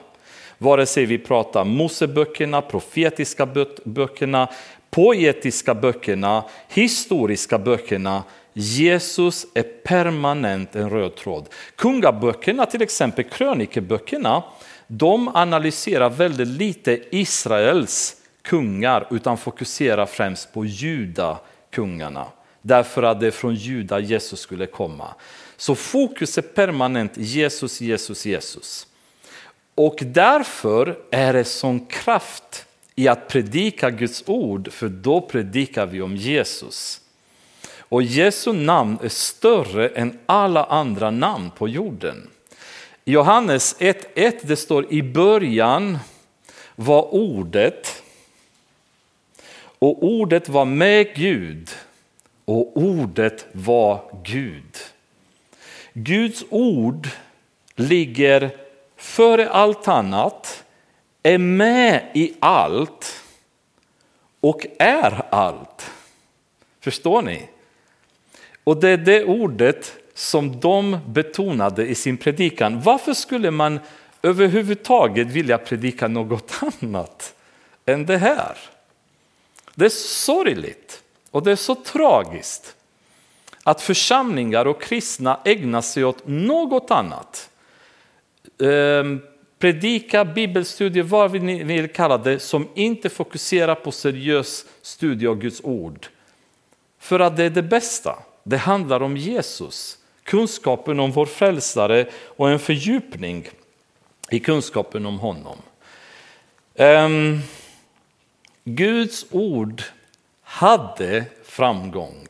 [0.58, 3.46] Vare sig vi pratar Moseböckerna, profetiska
[3.84, 4.48] böckerna,
[4.90, 8.22] poetiska böckerna, historiska böckerna
[8.58, 11.48] Jesus är permanent en röd tråd.
[11.76, 14.42] Kungaböckerna, till exempel krönikeböckerna,
[14.86, 22.26] de analyserar väldigt lite Israels kungar utan fokuserar främst på judakungarna.
[22.62, 25.14] Därför att det är från juda Jesus skulle komma.
[25.56, 28.86] Så fokus är permanent Jesus, Jesus, Jesus.
[29.74, 36.02] Och därför är det sån kraft i att predika Guds ord, för då predikar vi
[36.02, 37.00] om Jesus.
[37.88, 42.30] Och Jesu namn är större än alla andra namn på jorden.
[43.04, 45.98] I Johannes 1.1 det står i början
[46.76, 48.02] var ordet
[49.78, 51.70] och ordet var med Gud
[52.44, 54.76] och ordet var Gud.
[55.92, 57.08] Guds ord
[57.74, 58.50] ligger
[58.96, 60.64] före allt annat,
[61.22, 63.22] är med i allt
[64.40, 65.90] och är allt.
[66.80, 67.48] Förstår ni?
[68.66, 72.80] Och det är det ordet som de betonade i sin predikan.
[72.80, 73.80] Varför skulle man
[74.22, 77.34] överhuvudtaget vilja predika något annat
[77.84, 78.58] än det här?
[79.74, 82.76] Det är sorgligt och det är så tragiskt
[83.62, 87.50] att församlingar och kristna ägnar sig åt något annat.
[88.62, 89.20] Ehm,
[89.58, 95.60] predika, bibelstudier, vad vi vill kalla det, som inte fokuserar på seriös studie av Guds
[95.64, 96.06] ord.
[96.98, 98.18] För att det är det bästa.
[98.48, 103.48] Det handlar om Jesus, kunskapen om vår frälsare och en fördjupning
[104.30, 105.58] i kunskapen om honom.
[106.74, 107.40] Um,
[108.64, 109.82] Guds ord
[110.42, 112.26] hade framgång.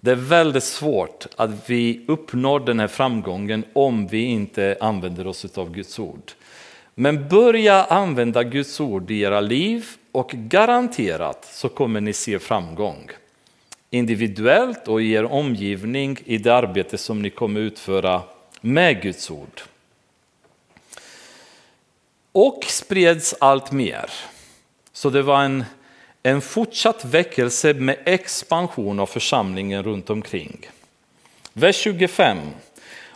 [0.00, 5.58] Det är väldigt svårt att vi uppnår den här framgången om vi inte använder oss
[5.58, 6.32] av Guds ord.
[6.94, 13.10] Men börja använda Guds ord i era liv och garanterat så kommer ni se framgång.
[13.92, 18.22] Individuellt och i er omgivning i det arbete som ni kommer utföra
[18.60, 19.62] med Guds ord.
[22.32, 24.10] Och spreds allt mer.
[24.92, 25.64] Så det var en
[26.22, 30.66] en fortsatt väckelse med expansion av församlingen runt omkring.
[31.52, 32.38] Vers 25.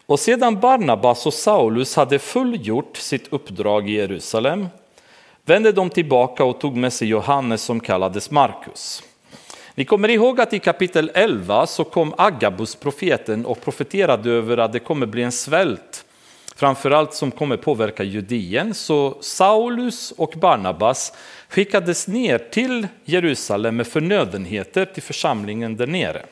[0.07, 4.69] Och sedan Barnabas och Saulus hade fullgjort sitt uppdrag i Jerusalem
[5.45, 9.03] vände de tillbaka och tog med sig Johannes som kallades Markus.
[9.79, 14.73] Ni kommer ihåg att i kapitel 11 så kom Agabus profeten och profeterade över att
[14.73, 16.05] det kommer bli en svält
[16.55, 18.75] framförallt som kommer påverka Judien.
[18.75, 21.13] Så Saulus och Barnabas
[21.49, 26.23] skickades ner till Jerusalem med förnödenheter till församlingen där nere.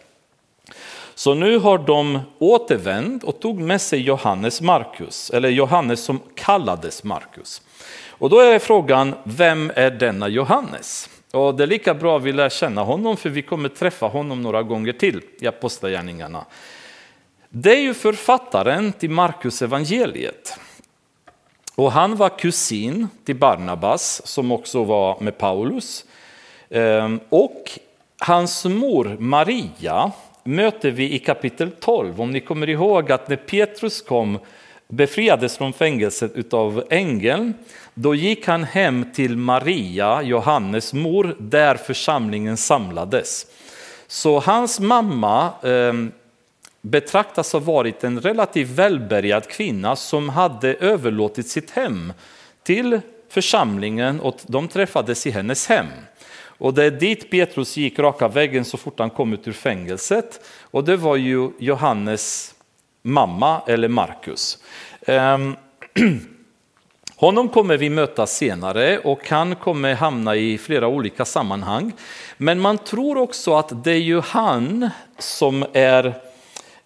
[1.14, 7.04] Så nu har de återvänt och tog med sig Johannes Markus, eller Johannes som kallades
[7.04, 7.62] Markus.
[8.08, 11.08] Och då är frågan, vem är denna Johannes?
[11.34, 14.42] Och det är lika bra att vi lär känna honom, för vi kommer träffa honom
[14.42, 16.44] några gånger till i Apostlagärningarna.
[17.48, 20.58] Det är ju författaren till Markus evangeliet.
[21.74, 26.04] Och han var kusin till Barnabas som också var med Paulus.
[26.70, 27.78] Ehm, och
[28.18, 30.12] hans mor Maria
[30.44, 32.20] möter vi i kapitel 12.
[32.20, 34.38] Om ni kommer ihåg att när Petrus kom
[34.88, 37.54] befriades från fängelset av ängeln,
[37.94, 43.46] då gick han hem till Maria, Johannes mor, där församlingen samlades.
[44.06, 46.12] Så hans mamma ehm,
[46.80, 52.12] betraktas ha varit en relativt välbärgad kvinna som hade överlåtit sitt hem
[52.62, 55.86] till församlingen och de träffades i hennes hem.
[56.58, 60.40] Och det är dit Petrus gick raka vägen så fort han kom ut ur fängelset.
[60.60, 62.54] Och det var ju Johannes
[63.02, 64.58] mamma, eller Markus.
[65.06, 65.56] Ehm,
[67.16, 71.92] Honom kommer vi möta senare och han kommer hamna i flera olika sammanhang.
[72.36, 76.14] Men man tror också att det är ju han som är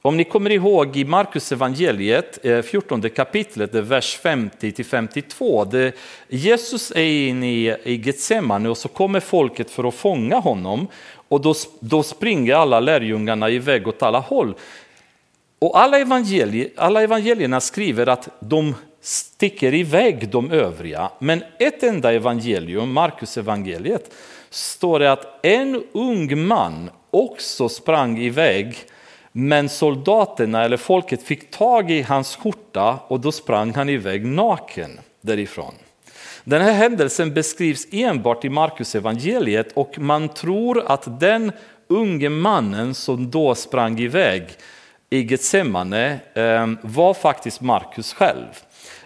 [0.03, 5.67] om ni kommer ihåg i Markus evangeliet, eh, 14 kapitlet, vers 50 52,
[6.29, 10.87] Jesus är inne i Getsemane och så kommer folket för att fånga honom
[11.29, 14.55] och då, då springer alla lärjungarna iväg åt alla håll.
[15.59, 22.13] Och alla, evangelier, alla evangelierna skriver att de sticker iväg de övriga, men ett enda
[22.13, 24.15] evangelium, Markus evangeliet,
[24.51, 28.77] står det att en ung man också sprang iväg
[29.33, 35.01] men soldaterna eller folket fick tag i hans skjorta och då sprang han iväg naken
[35.21, 35.75] därifrån.
[36.45, 41.53] Den här händelsen beskrivs enbart i Markus evangeliet och man tror att den
[41.89, 44.43] unge mannen som då sprang iväg
[45.11, 48.47] i Getsemane eh, var faktiskt Markus själv.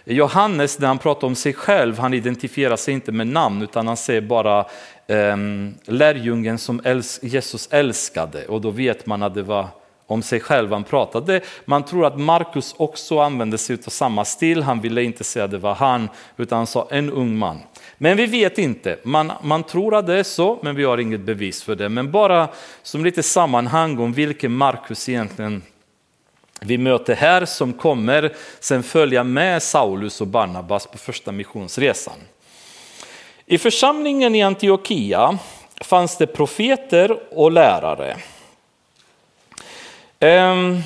[0.05, 3.97] Johannes när han pratar om sig själv, han identifierar sig inte med namn utan han
[3.97, 4.65] säger bara
[5.07, 9.67] um, lärjungen som Jesus älskade och då vet man att det var
[10.07, 11.41] om sig själv han pratade.
[11.65, 14.63] Man tror att Markus också använde sig av samma stil.
[14.63, 17.59] Han ville inte säga att det var han, utan han sa en ung man.
[17.97, 18.97] Men vi vet inte.
[19.03, 21.89] Man, man tror att det är så, men vi har inget bevis för det.
[21.89, 22.47] Men bara
[22.83, 25.61] som lite sammanhang om vilken Markus egentligen
[26.65, 32.17] vi möter här som kommer sen följa med Saulus och Barnabas på första missionsresan.
[33.45, 35.37] I församlingen i Antiochia
[35.81, 38.17] fanns det profeter och lärare.
[40.19, 40.79] Ehm,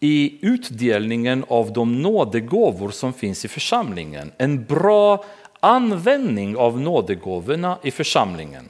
[0.00, 4.32] i utdelningen av de nådegåvor som finns i församlingen.
[4.38, 5.24] En bra
[5.60, 8.68] användning av nådegåvorna i församlingen.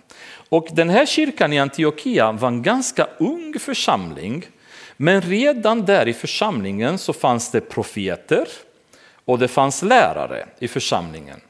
[0.48, 4.46] Och den här kyrkan i Antiochia var en ganska ung församling.
[4.96, 8.48] Men redan där i församlingen så fanns det profeter
[9.24, 11.40] och det fanns lärare i församlingen.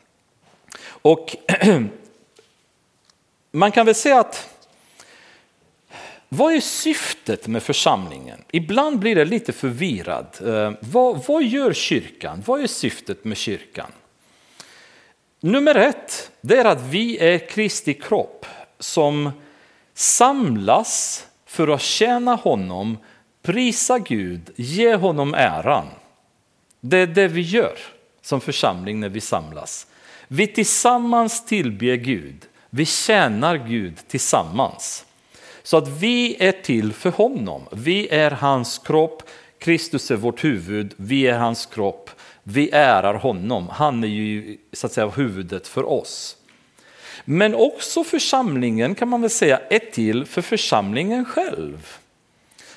[0.83, 1.37] Och
[3.53, 4.49] man kan väl säga att
[6.33, 8.45] vad är syftet med församlingen?
[8.53, 10.27] Ibland blir det lite förvirrad.
[10.47, 12.43] Eh, vad, vad gör kyrkan?
[12.47, 13.93] Vad är syftet med kyrkan?
[15.41, 18.47] Nummer ett, det är att vi är Kristi kropp
[18.79, 19.31] som
[19.95, 22.99] samlas för att tjäna honom,
[23.43, 25.87] prisa Gud, ge honom äran.
[26.81, 27.79] Det är det vi gör
[28.23, 29.87] som församling när vi samlas.
[30.29, 35.07] Vi tillsammans tillber Gud, vi tjänar Gud tillsammans.
[35.63, 37.63] Så att vi är till för honom.
[37.73, 39.23] Vi är hans kropp,
[39.59, 42.11] Kristus är vårt huvud, vi är hans kropp.
[42.43, 46.37] Vi ärar honom, han är ju så att säga huvudet för oss.
[47.25, 51.97] Men också församlingen kan man väl säga är till för församlingen själv.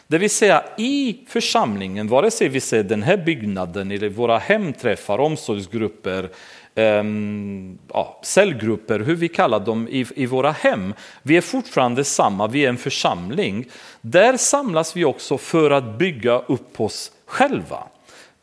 [0.07, 5.19] Det vill säga i församlingen, vare sig vi ser den här byggnaden eller våra hemträffar,
[5.19, 6.29] omsorgsgrupper,
[6.75, 10.93] Ehm, ja, cellgrupper, hur vi kallar dem i, i våra hem.
[11.23, 13.65] Vi är fortfarande samma, vi är en församling.
[14.01, 17.83] Där samlas vi också för att bygga upp oss själva.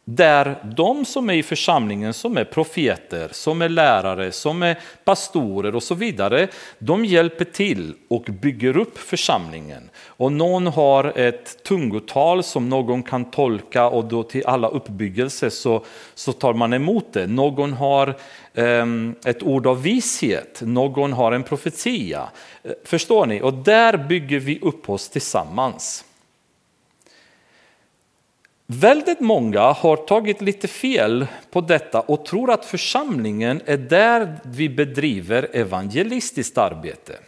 [0.05, 5.75] Där de som är i församlingen, som är profeter, som är lärare, som är pastorer
[5.75, 9.90] och så vidare, de hjälper till och bygger upp församlingen.
[10.21, 15.85] Och någon har ett tungotal som någon kan tolka och då till alla uppbyggelser så,
[16.15, 17.27] så tar man emot det.
[17.27, 18.17] Någon har
[18.55, 22.29] um, ett ord av vishet, någon har en profetia.
[22.63, 23.43] Eh, förstår ni?
[23.43, 26.05] Och där bygger vi upp oss tillsammans.
[28.67, 34.69] Väldigt många har tagit lite fel på detta och tror att församlingen är där vi
[34.69, 37.19] bedriver evangelistiskt arbete.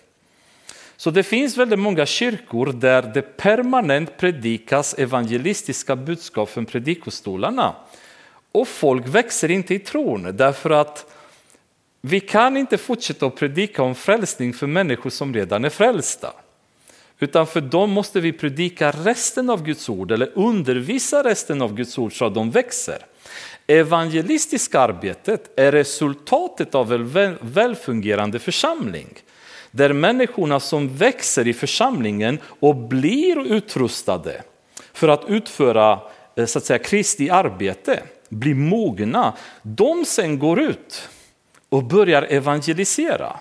[1.03, 7.75] Så det finns väldigt många kyrkor där det permanent predikas evangelistiska budskap från predikostolarna.
[8.53, 11.13] Och folk växer inte i tron därför att
[12.01, 16.33] vi kan inte fortsätta att predika om frälsning för människor som redan är frälsta.
[17.19, 21.99] Utan för dem måste vi predika resten av Guds ord eller undervisa resten av Guds
[21.99, 22.99] ord så att de växer.
[23.67, 29.09] Evangelistiska arbetet är resultatet av en välfungerande församling.
[29.75, 34.43] Där människorna som växer i församlingen och blir utrustade
[34.93, 36.01] för att utföra
[36.37, 41.09] eh, så att säga, Kristi arbete, blir mogna, de sen går ut
[41.69, 43.37] och börjar evangelisera.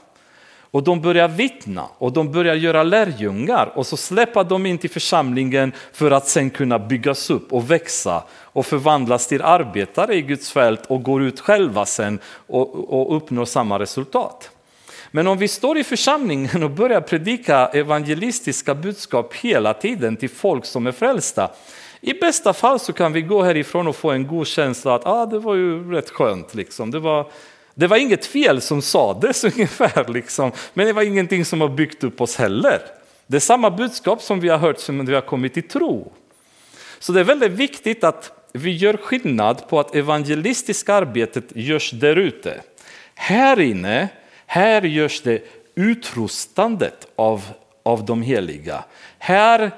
[0.71, 4.89] Och de börjar vittna och de börjar göra lärjungar och så släpper de in till
[4.89, 10.51] församlingen för att sen kunna byggas upp och växa och förvandlas till arbetare i Guds
[10.51, 14.50] fält och går ut själva sen och, och uppnår samma resultat.
[15.11, 20.65] Men om vi står i församlingen och börjar predika evangelistiska budskap hela tiden till folk
[20.65, 21.51] som är frälsta,
[22.01, 25.25] i bästa fall så kan vi gå härifrån och få en god känsla att ah,
[25.25, 26.55] det var ju rätt skönt.
[26.55, 26.91] Liksom.
[26.91, 27.31] Det, var,
[27.73, 30.51] det var inget fel som sades ungefär, liksom.
[30.73, 32.81] men det var ingenting som har byggt upp oss heller.
[33.27, 36.11] Det är samma budskap som vi har hört som vi har kommit till tro.
[36.99, 42.15] Så det är väldigt viktigt att vi gör skillnad på att evangelistiska arbetet görs där
[42.15, 42.61] ute.
[43.15, 44.09] Här inne,
[44.51, 45.41] här görs det
[45.75, 47.43] utrustandet av,
[47.83, 48.83] av de heliga.
[49.17, 49.71] Här,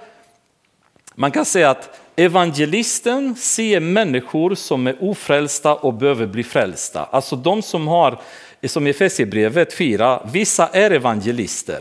[1.15, 7.03] man kan säga att evangelisten ser människor som är ofrälsta och behöver bli frälsta.
[7.03, 8.21] Alltså de som har,
[8.67, 11.79] som i Efesierbrevet 4, vissa är evangelister.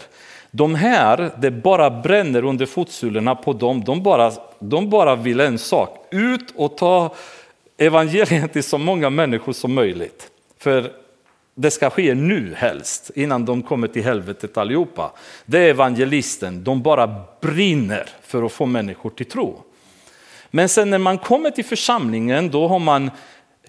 [0.50, 3.84] De här, det bara bränner under fotsulorna på dem.
[3.84, 7.14] De bara, de bara vill en sak, ut och ta
[7.76, 10.30] evangeliet till så många människor som möjligt.
[10.58, 11.01] För
[11.54, 15.12] det ska ske nu helst, innan de kommer till helvetet allihopa.
[15.46, 19.62] Det är evangelisten, de bara brinner för att få människor till tro.
[20.50, 23.10] Men sen när man kommer till församlingen, då har man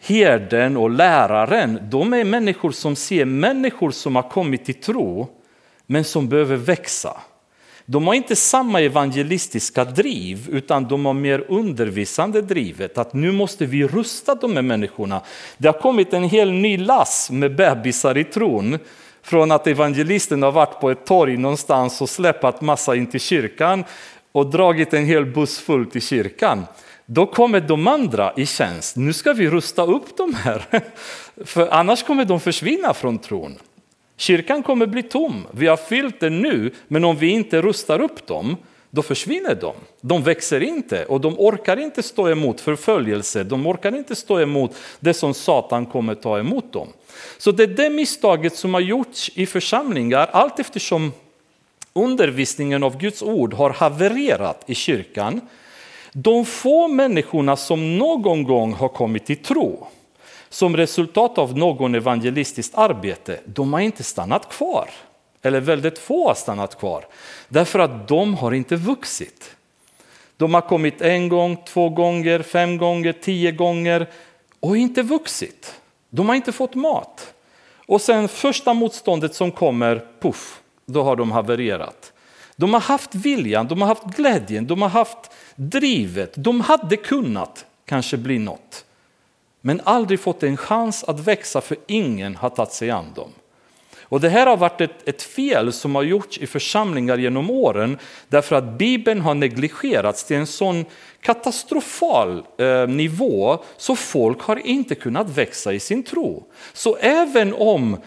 [0.01, 1.79] herden och läraren.
[1.91, 5.27] De är människor som ser människor som har kommit till tro
[5.85, 7.21] men som behöver växa.
[7.85, 13.65] De har inte samma evangelistiska driv utan de har mer undervisande drivet att nu måste
[13.65, 15.21] vi rusta de här människorna.
[15.57, 18.79] Det har kommit en hel ny lass med bebisar i tron
[19.23, 23.83] från att evangelisten har varit på ett torg någonstans och släpat massa in till kyrkan
[24.31, 26.65] och dragit en hel buss full till kyrkan.
[27.05, 28.95] Då kommer de andra i tjänst.
[28.95, 30.65] Nu ska vi rusta upp de här,
[31.45, 33.57] för annars kommer de försvinna från tron.
[34.17, 35.47] Kyrkan kommer bli tom.
[35.51, 38.57] Vi har fyllt den nu, men om vi inte rustar upp dem,
[38.89, 39.73] då försvinner de.
[40.01, 43.43] De växer inte och de orkar inte stå emot förföljelse.
[43.43, 46.87] De orkar inte stå emot det som Satan kommer ta emot dem.
[47.37, 51.11] Så det är det misstaget som har gjorts i församlingar allt eftersom
[51.93, 55.41] undervisningen av Guds ord har havererat i kyrkan.
[56.11, 59.87] De få människorna som någon gång har kommit till tro,
[60.53, 64.89] som resultat av någon evangelistiskt arbete, de har inte stannat kvar.
[65.41, 67.05] Eller väldigt få har stannat kvar.
[67.49, 69.55] Därför att de har inte vuxit.
[70.37, 74.07] De har kommit en gång, två gånger, fem gånger, tio gånger
[74.59, 75.79] och inte vuxit.
[76.09, 77.33] De har inte fått mat.
[77.85, 82.13] Och sen första motståndet som kommer, puff, då har de havererat.
[82.55, 86.33] De har haft viljan, de har haft glädjen, de har haft drivet.
[86.35, 88.85] De hade kunnat kanske bli något
[89.65, 93.29] men aldrig fått en chans att växa för ingen har tagit sig an dem.
[94.01, 97.97] Och det här har varit ett, ett, fel som har gjorts i församlingar genom åren
[98.27, 100.85] därför att Bibeln har negligerats till en sån
[101.21, 106.43] katastrofal eh, nivå så folk har inte kunnat växa i sin tro.
[106.73, 107.97] Så även om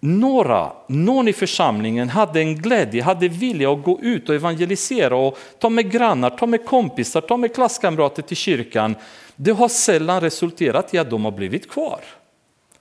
[0.00, 5.38] några, någon i församlingen hade en glädje, hade vilja att gå ut och evangelisera och
[5.58, 8.94] ta med grannar, ta med kompisar, ta med klasskamrater till kyrkan
[9.36, 12.00] det har sällan resulterat i att de har blivit kvar.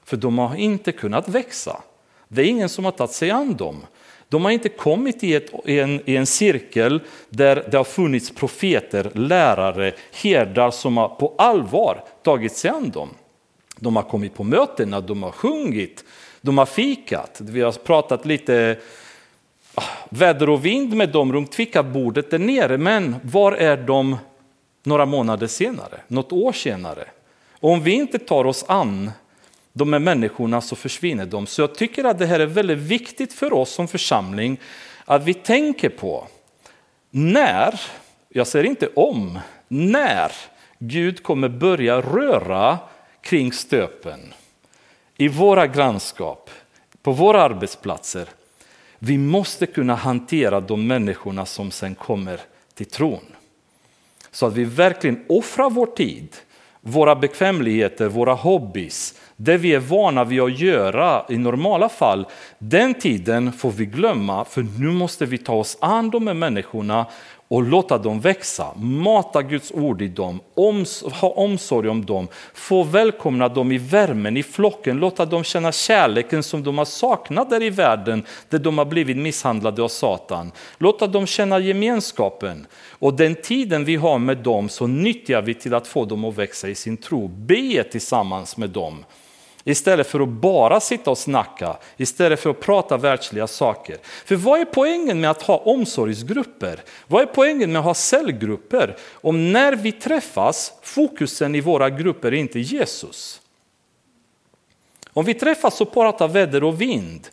[0.03, 1.81] För de har inte kunnat växa.
[2.27, 3.85] Det är ingen som har tagit sig an dem.
[4.29, 8.31] De har inte kommit i, ett, i, en, i en cirkel där det har funnits
[8.31, 13.09] profeter, lärare, herdar som har på allvar tagit sig an dem.
[13.79, 16.03] De har kommit på mötena, de har sjungit,
[16.41, 17.41] de har fikat.
[17.41, 18.77] Vi har pratat lite
[19.75, 24.17] ah, väder och vind med dem runt fikabordet där nere, men var är de
[24.85, 27.07] några månader senare, något år senare.
[27.59, 29.11] Och om vi inte tar oss an
[29.73, 31.47] de här människorna så försvinner de.
[31.47, 34.59] Så jag tycker att det här är väldigt viktigt för oss som församling
[35.05, 36.27] att vi tänker på
[37.11, 37.81] när,
[38.29, 40.31] jag säger inte om, när
[40.79, 42.77] Gud kommer börja röra
[43.21, 44.33] kring stöpen
[45.17, 46.49] i våra grannskap,
[47.01, 48.27] på våra arbetsplatser.
[48.99, 52.39] Vi måste kunna hantera de människorna som sen kommer
[52.73, 53.25] till tron.
[54.35, 56.27] Så att vi verkligen offrar vår tid,
[56.81, 62.27] våra bekvämligheter, våra hobbys, det vi är vana vid att göra i normala fall,
[62.59, 67.05] den tiden får vi glömma för nu måste vi ta oss an de här människorna
[67.47, 68.73] och låta dem växa.
[68.75, 70.39] Mata Guds ord i dem,
[71.11, 76.43] ha omsorg om dem, få välkomna dem i värmen, i flocken, låta dem känna kärleken
[76.43, 80.51] som de har saknat där i världen där de har blivit misshandlade av Satan.
[80.77, 82.67] Låta dem känna gemenskapen.
[82.99, 86.37] Och den tiden vi har med dem så nyttjar vi till att få dem att
[86.37, 87.27] växa i sin tro.
[87.27, 89.05] Be tillsammans med dem.
[89.67, 93.97] Istället för att bara sitta och snacka, istället för att prata världsliga saker.
[94.25, 96.83] För vad är poängen med att ha omsorgsgrupper?
[97.07, 98.97] Vad är poängen med att ha cellgrupper?
[99.13, 103.41] Om när vi träffas, fokusen i våra grupper är inte Jesus.
[105.13, 107.29] Om vi träffas och pratar väder och vind,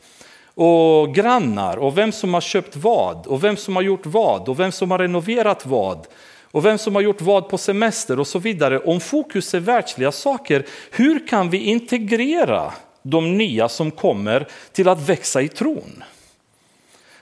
[0.54, 4.60] och grannar och vem som har köpt vad och vem som har gjort vad och
[4.60, 6.06] vem som har renoverat vad
[6.52, 8.78] och vem som har gjort vad på semester och så vidare.
[8.78, 12.72] Om fokus är världsliga saker, hur kan vi integrera
[13.02, 16.04] de nya som kommer till att växa i tron?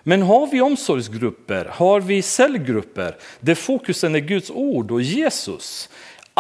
[0.02, 5.88] Men har vi omsorgsgrupper, har vi cellgrupper där fokusen är Guds ord och Jesus,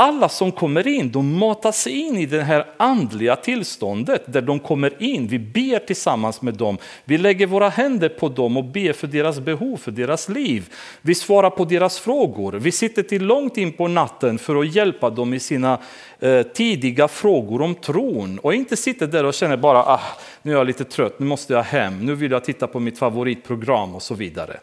[0.00, 5.02] alla som kommer in, de matas in i det här andliga tillståndet där de kommer
[5.02, 5.26] in.
[5.26, 6.78] Vi ber tillsammans med dem.
[7.04, 10.72] Vi lägger våra händer på dem och ber för deras behov, för deras liv.
[11.02, 12.52] Vi svarar på deras frågor.
[12.52, 15.78] Vi sitter till långt in på natten för att hjälpa dem i sina
[16.20, 18.38] eh, tidiga frågor om tron.
[18.38, 20.00] Och inte sitter där och känner bara, ah,
[20.42, 22.98] nu är jag lite trött, nu måste jag hem, nu vill jag titta på mitt
[22.98, 24.60] favoritprogram och så vidare.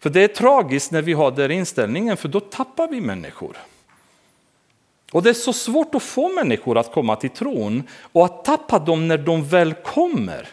[0.00, 3.56] För det är tragiskt när vi har den inställningen, för då tappar vi människor.
[5.14, 8.78] Och det är så svårt att få människor att komma till tron och att tappa
[8.78, 10.48] dem när de väl kommer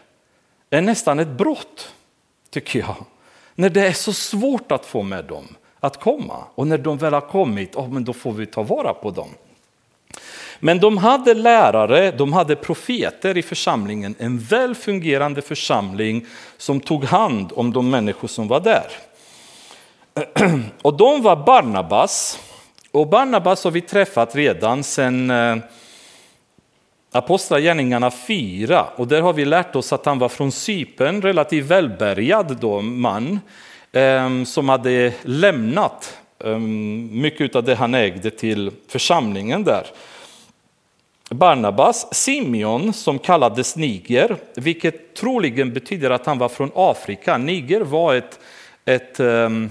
[0.70, 1.94] är nästan ett brott,
[2.50, 2.96] tycker jag.
[3.56, 5.48] När det är så svårt att få med dem
[5.80, 8.94] att komma och när de väl har kommit, oh, men då får vi ta vara
[8.94, 9.30] på dem.
[10.60, 16.26] Men de hade lärare, de hade profeter i församlingen, en väl fungerande församling
[16.58, 18.92] som tog hand om de människor som var där.
[20.82, 22.40] Och de var Barnabas,
[22.92, 25.58] och Barnabas har vi träffat redan sedan eh,
[27.12, 32.58] Apostlagärningarna 4 och där har vi lärt oss att han var från Cypern, relativt välbärgad
[32.62, 33.40] då, man
[33.92, 39.88] ehm, som hade lämnat ehm, mycket av det han ägde till församlingen där.
[41.30, 47.38] Barnabas, Simeon som kallades Niger, vilket troligen betyder att han var från Afrika.
[47.38, 48.40] Niger var ett,
[48.86, 49.70] ett ehm,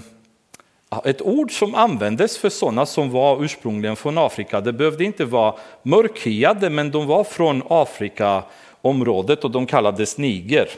[1.05, 4.61] ett ord som användes för sådana som var ursprungligen från Afrika.
[4.61, 10.69] Det behövde inte vara mörkhyade, men de var från Afrikaområdet och de kallades niger.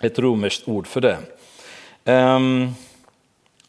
[0.00, 1.18] Ett romerskt ord för det.
[2.04, 2.74] Um,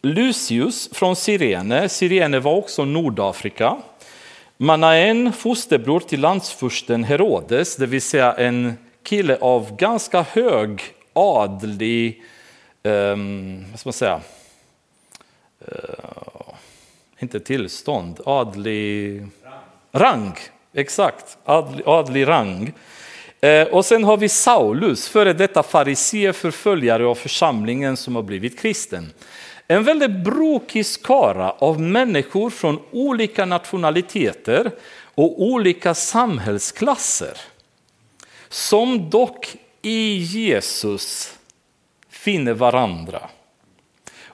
[0.01, 3.77] Lucius från Sirene, Sirene var också Nordafrika.
[4.57, 10.81] Manaen, fosterbror till landsfursten Herodes, det vill säga en kille av ganska hög
[11.13, 12.23] adlig,
[12.83, 14.21] um, vad ska man säga,
[15.67, 16.53] Eh,
[17.19, 19.61] inte tillstånd, adlig rang.
[19.91, 20.37] rang
[20.73, 22.73] exakt, adlig, adlig rang.
[23.41, 28.59] Eh, och sen har vi Saulus, före detta farisee, förföljare av församlingen som har blivit
[28.59, 29.13] kristen.
[29.67, 34.71] En väldigt brokig skara av människor från olika nationaliteter
[35.15, 37.37] och olika samhällsklasser.
[38.49, 41.33] Som dock i Jesus
[42.09, 43.29] finner varandra.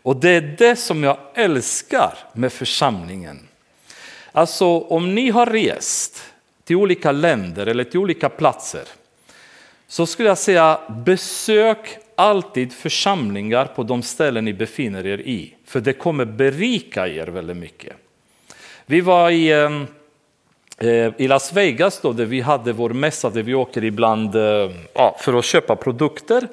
[0.03, 3.47] Och det är det som jag älskar med församlingen.
[4.31, 6.23] Alltså om ni har rest
[6.63, 8.83] till olika länder eller till olika platser
[9.87, 15.55] så skulle jag säga besök alltid församlingar på de ställen ni befinner er i.
[15.65, 17.93] För det kommer berika er väldigt mycket.
[18.85, 19.87] Vi var i, ehm,
[20.77, 24.69] eh, i Las Vegas då, där vi hade vår mässa där vi åker ibland eh,
[25.19, 26.47] för att köpa produkter.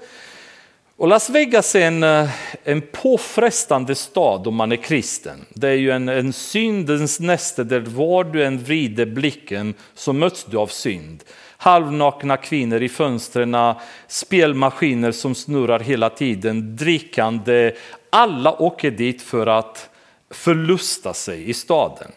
[0.99, 2.30] Och Las Vegas är en, eh,
[2.64, 5.44] en påfrestande stad om man är kristen.
[5.49, 10.44] Det är ju en, en syndens näste där var du än vrider blicken så möts
[10.44, 11.24] du av synd.
[11.57, 13.57] Halvnakna kvinnor i fönstren,
[14.09, 17.72] spelmaskiner som snurrar hela tiden, drickande.
[18.11, 19.90] Alla åker dit för att
[20.30, 22.12] förlusta sig i staden.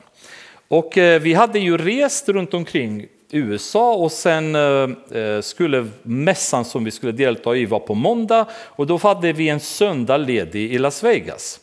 [0.67, 4.89] Och eh, vi hade ju rest runt omkring USA och sen eh,
[5.21, 9.49] eh, skulle mässan som vi skulle delta i vara på måndag och då hade vi
[9.49, 11.59] en söndag ledig i Las Vegas.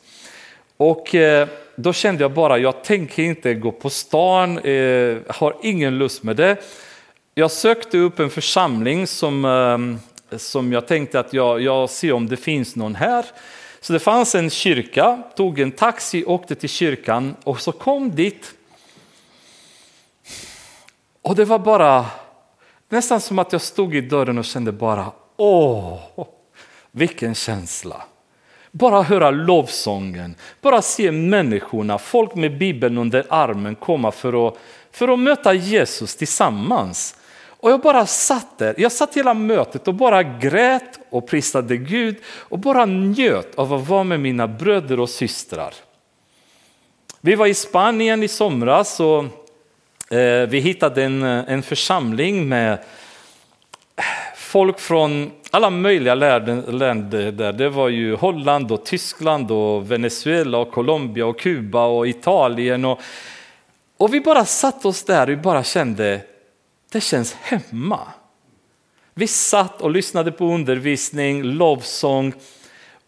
[0.77, 4.57] Och eh, då kände jag bara, jag tänker inte gå på stan,
[5.29, 6.57] har ingen lust med det.
[7.35, 9.99] Jag sökte upp en församling som,
[10.37, 13.25] som jag tänkte att jag, jag ser om det finns någon här.
[13.81, 18.55] Så det fanns en kyrka, tog en taxi, åkte till kyrkan och så kom dit
[21.29, 22.07] och det var bara
[22.89, 25.99] nästan som att jag stod i dörren och kände bara åh,
[26.91, 28.03] vilken känsla.
[28.71, 34.55] Bara höra lovsången, bara se människorna, folk med bibeln under armen komma för att,
[34.91, 37.17] för att möta Jesus tillsammans.
[37.47, 42.17] Och jag bara satt där, jag satt hela mötet och bara grät och prisade Gud
[42.27, 45.75] och bara njöt av att vara med mina bröder och systrar.
[47.21, 49.25] Vi var i Spanien i somras och
[50.11, 52.79] Eh, vi hittade en, eh, en församling med
[54.37, 57.33] folk från alla möjliga länder.
[57.33, 57.53] Där.
[57.53, 62.85] Det var ju Holland, och Tyskland, och Venezuela, och Colombia, och Kuba och Italien.
[62.85, 63.01] Och,
[63.97, 66.21] och vi bara satt oss där och bara kände,
[66.93, 68.01] det känns hemma.
[69.15, 72.33] Vi satt och lyssnade på undervisning, lovsång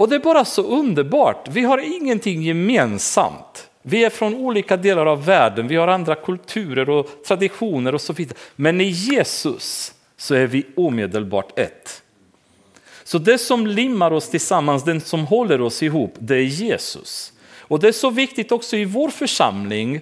[0.00, 1.48] och det är bara så underbart.
[1.50, 3.69] Vi har ingenting gemensamt.
[3.82, 8.12] Vi är från olika delar av världen, vi har andra kulturer och traditioner och så
[8.12, 8.38] vidare.
[8.56, 12.02] Men i Jesus så är vi omedelbart ett.
[13.04, 17.32] Så det som limmar oss tillsammans, den som håller oss ihop, det är Jesus.
[17.58, 20.00] Och det är så viktigt också i vår församling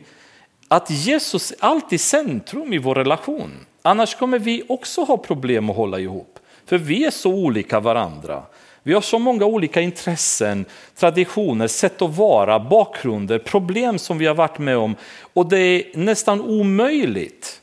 [0.68, 3.52] att Jesus är alltid centrum i vår relation.
[3.82, 6.38] Annars kommer vi också ha problem att hålla ihop.
[6.66, 8.42] För vi är så olika varandra.
[8.88, 10.64] Vi har så många olika intressen,
[10.94, 14.96] traditioner, sätt att vara, bakgrunder, problem som vi har varit med om.
[15.32, 17.60] Och det är nästan omöjligt.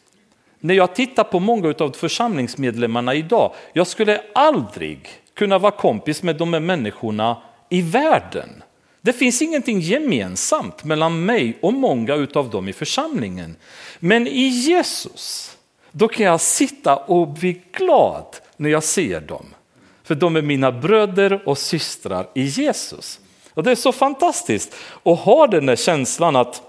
[0.60, 6.36] När jag tittar på många av församlingsmedlemmarna idag, jag skulle aldrig kunna vara kompis med
[6.36, 7.38] de här människorna
[7.70, 8.64] i världen.
[9.02, 13.56] Det finns ingenting gemensamt mellan mig och många av dem i församlingen.
[14.00, 15.58] Men i Jesus,
[15.92, 18.26] då kan jag sitta och bli glad
[18.58, 19.46] när jag ser dem.
[20.06, 23.20] För de är mina bröder och systrar i Jesus.
[23.54, 26.62] Och Det är så fantastiskt att ha den där känslan att,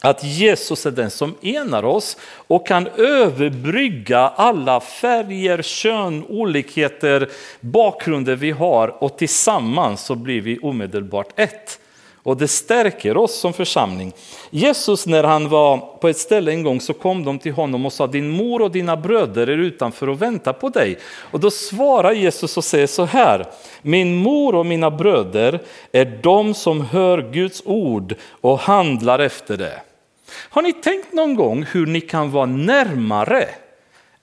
[0.00, 7.28] att Jesus är den som enar oss och kan överbrygga alla färger, kön, olikheter,
[7.60, 11.80] bakgrunder vi har och tillsammans så blir vi omedelbart ett.
[12.28, 14.12] Och det stärker oss som församling.
[14.50, 17.92] Jesus när han var på ett ställe en gång så kom de till honom och
[17.92, 20.98] sa din mor och dina bröder är utanför och väntar på dig.
[21.30, 23.46] Och då svarar Jesus och säger så här,
[23.82, 25.60] min mor och mina bröder
[25.92, 29.82] är de som hör Guds ord och handlar efter det.
[30.30, 33.48] Har ni tänkt någon gång hur ni kan vara närmare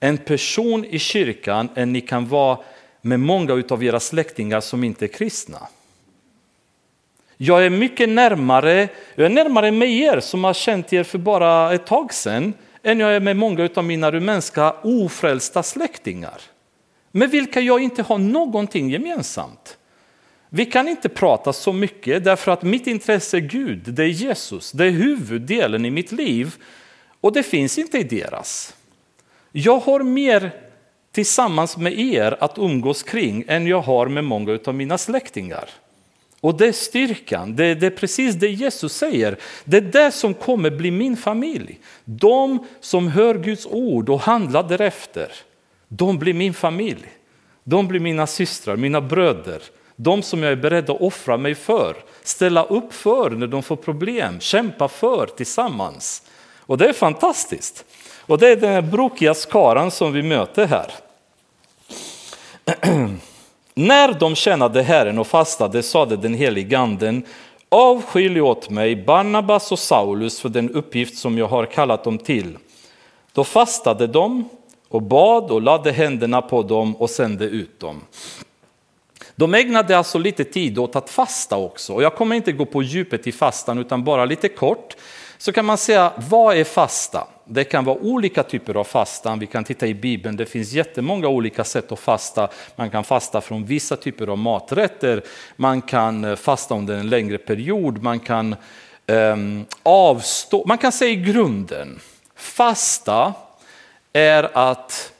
[0.00, 2.58] en person i kyrkan än ni kan vara
[3.00, 5.58] med många av era släktingar som inte är kristna?
[7.36, 11.74] Jag är mycket närmare, jag är närmare med er som har känt er för bara
[11.74, 16.40] ett tag sedan än jag är med många av mina rumänska ofrälsta släktingar.
[17.10, 19.78] Med vilka jag inte har någonting gemensamt.
[20.48, 24.72] Vi kan inte prata så mycket därför att mitt intresse är Gud, det är Jesus,
[24.72, 26.54] det är huvuddelen i mitt liv
[27.20, 28.74] och det finns inte i deras.
[29.52, 30.50] Jag har mer
[31.12, 35.70] tillsammans med er att umgås kring än jag har med många av mina släktingar.
[36.40, 39.36] Och det är styrkan, det, det, är precis det Jesus säger.
[39.64, 41.80] Det är det som kommer bli min familj.
[42.04, 45.32] De som hör Guds ord och handlar därefter,
[45.88, 47.06] de blir min familj.
[47.64, 49.62] De blir mina systrar, mina bröder.
[49.96, 53.76] De som jag är beredd att offra mig för, ställa upp för när de får
[53.76, 56.22] problem, kämpa för tillsammans.
[56.58, 57.84] Och det är fantastiskt.
[58.20, 60.90] Och det är den här brokiga skaran som vi möter här.
[63.78, 67.22] När de tjänade Herren och fastade sade den helige anden
[67.68, 72.58] avskilj åt mig Barnabas och Saulus för den uppgift som jag har kallat dem till.
[73.32, 74.48] Då fastade de
[74.88, 78.00] och bad och lade händerna på dem och sände ut dem.
[79.34, 81.94] De ägnade alltså lite tid åt att fasta också.
[81.94, 84.96] Och jag kommer inte gå på djupet i fastan utan bara lite kort.
[85.38, 87.26] Så kan man säga, vad är fasta?
[87.48, 89.38] Det kan vara olika typer av fastan.
[89.38, 92.48] Vi kan titta i Bibeln, det finns jättemånga olika sätt att fasta.
[92.76, 95.22] Man kan fasta från vissa typer av maträtter,
[95.56, 98.56] man kan eh, fasta under en längre period, man kan
[99.06, 100.64] um, avstå.
[100.66, 102.00] Man kan säga i grunden,
[102.34, 103.34] fasta
[104.12, 105.12] är att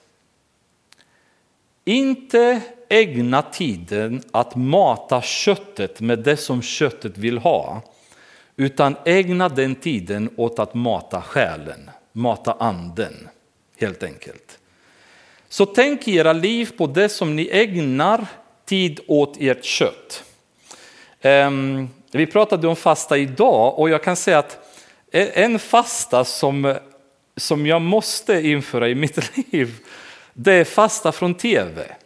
[1.85, 7.83] inte ägna tiden att mata köttet med det som köttet vill ha,
[8.57, 13.29] utan ägna den tiden åt att mata själen mata anden,
[13.77, 14.59] helt enkelt.
[15.49, 18.27] Så tänk i era liv på det som ni ägnar
[18.65, 20.25] tid åt ert kött.
[21.21, 24.59] Ehm, vi pratade om fasta idag och jag kan säga att
[25.13, 26.75] en fasta som,
[27.37, 29.75] som jag måste införa i mitt liv,
[30.33, 31.97] det är fasta från tv.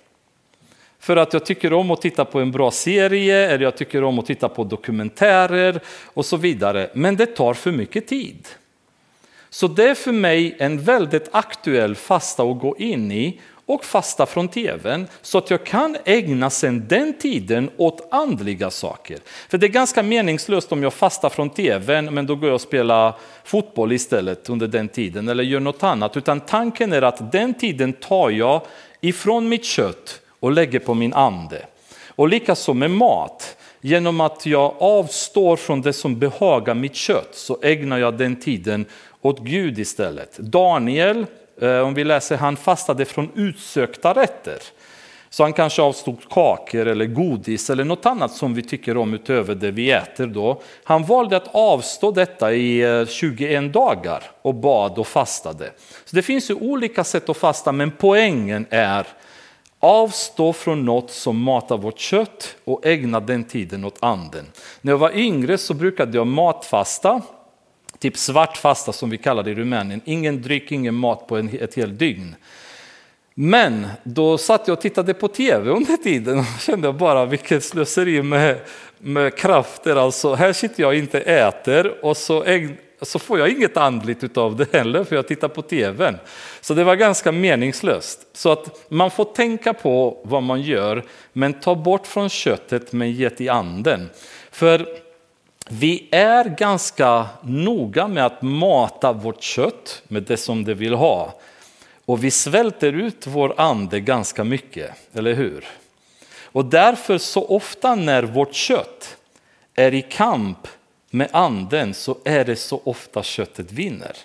[0.98, 4.18] För att jag tycker om att titta på en bra serie, eller jag tycker om
[4.18, 6.90] att titta på dokumentärer och så vidare.
[6.94, 8.48] Men det tar för mycket tid.
[9.51, 14.26] Så det är för mig en väldigt aktuell fasta att gå in i och fasta
[14.26, 19.18] från tvn så att jag kan ägna sen den tiden åt andliga saker.
[19.48, 22.61] För det är ganska meningslöst om jag fastar från tvn men då går jag och
[22.61, 26.16] spelar fotboll istället under den tiden eller gör något annat.
[26.16, 28.62] Utan tanken är att den tiden tar jag
[29.01, 31.66] ifrån mitt kött och lägger på min ande.
[32.09, 33.57] Och likaså med mat.
[33.80, 38.86] Genom att jag avstår från det som behagar mitt kött så ägnar jag den tiden
[39.22, 40.38] åt Gud istället.
[40.38, 41.26] Daniel,
[41.60, 44.58] eh, om vi läser, han fastade från utsökta rätter.
[45.32, 49.54] Så han kanske avstod kakor eller godis eller något annat som vi tycker om utöver
[49.54, 50.62] det vi äter då.
[50.84, 55.70] Han valde att avstå detta i eh, 21 dagar och bad och fastade.
[56.04, 59.06] Så det finns ju olika sätt att fasta men poängen är
[59.80, 64.46] avstå från något som matar vårt kött och ägna den tiden åt anden.
[64.80, 67.22] När jag var yngre så brukade jag matfasta,
[68.01, 70.01] typ svart fasta som vi kallar det i Rumänien.
[70.05, 72.34] Ingen dryck, ingen mat på en, ett helt dygn.
[73.34, 78.22] Men då satt jag och tittade på tv under tiden och kände bara vilket slöseri
[78.22, 78.59] med,
[78.98, 79.96] med krafter.
[79.96, 82.68] Alltså, här sitter jag och inte äter och så, äg,
[83.03, 86.18] så får jag inget andligt av det heller för jag tittar på tvn.
[86.61, 88.26] Så det var ganska meningslöst.
[88.32, 93.12] Så att man får tänka på vad man gör men ta bort från köttet men
[93.12, 94.11] ge till anden.
[94.51, 94.86] För
[95.72, 101.34] vi är ganska noga med att mata vårt kött med det som det vill ha.
[102.04, 105.64] Och vi svälter ut vår ande ganska mycket, eller hur?
[106.44, 109.16] Och därför så ofta när vårt kött
[109.74, 110.68] är i kamp
[111.10, 114.16] med anden så är det så ofta köttet vinner.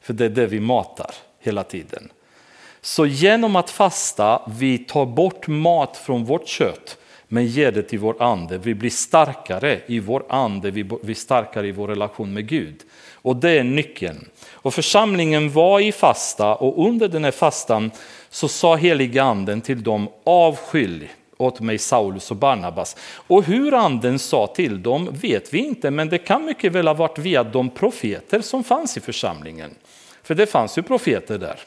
[0.00, 2.12] För det är det vi matar hela tiden.
[2.80, 6.98] Så genom att fasta, vi tar bort mat från vårt kött
[7.32, 8.58] men ge det till vår ande.
[8.58, 12.82] Vi blir starkare i vår ande, vi blir starkare i vår relation med Gud.
[13.14, 14.28] Och det är nyckeln.
[14.52, 17.90] Och församlingen var i fasta och under den här fastan
[18.30, 22.96] så sa heliga anden till dem avskilj åt mig Saulus och Barnabas.
[23.14, 26.94] Och hur anden sa till dem vet vi inte, men det kan mycket väl ha
[26.94, 29.74] varit via de profeter som fanns i församlingen.
[30.22, 31.60] För det fanns ju profeter där.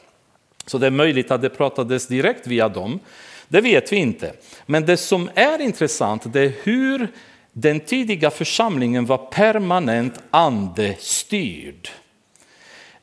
[0.66, 3.00] Så det är möjligt att det pratades direkt via dem.
[3.48, 4.32] Det vet vi inte.
[4.66, 7.08] Men det som är intressant det är hur
[7.52, 11.88] den tidiga församlingen var permanent andestyrd.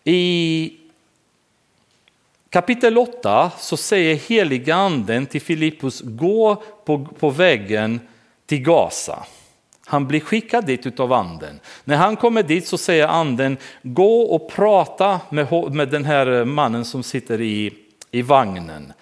[0.03, 0.73] I
[2.49, 7.99] kapitel 8 så säger heliga anden till Filippus gå på, på vägen
[8.45, 9.25] till Gaza.
[9.85, 11.59] Han blir skickad dit av anden.
[11.83, 16.85] När han kommer dit så säger anden gå och prata med, med den här mannen
[16.85, 17.73] som sitter i,
[18.11, 18.93] i vagnen.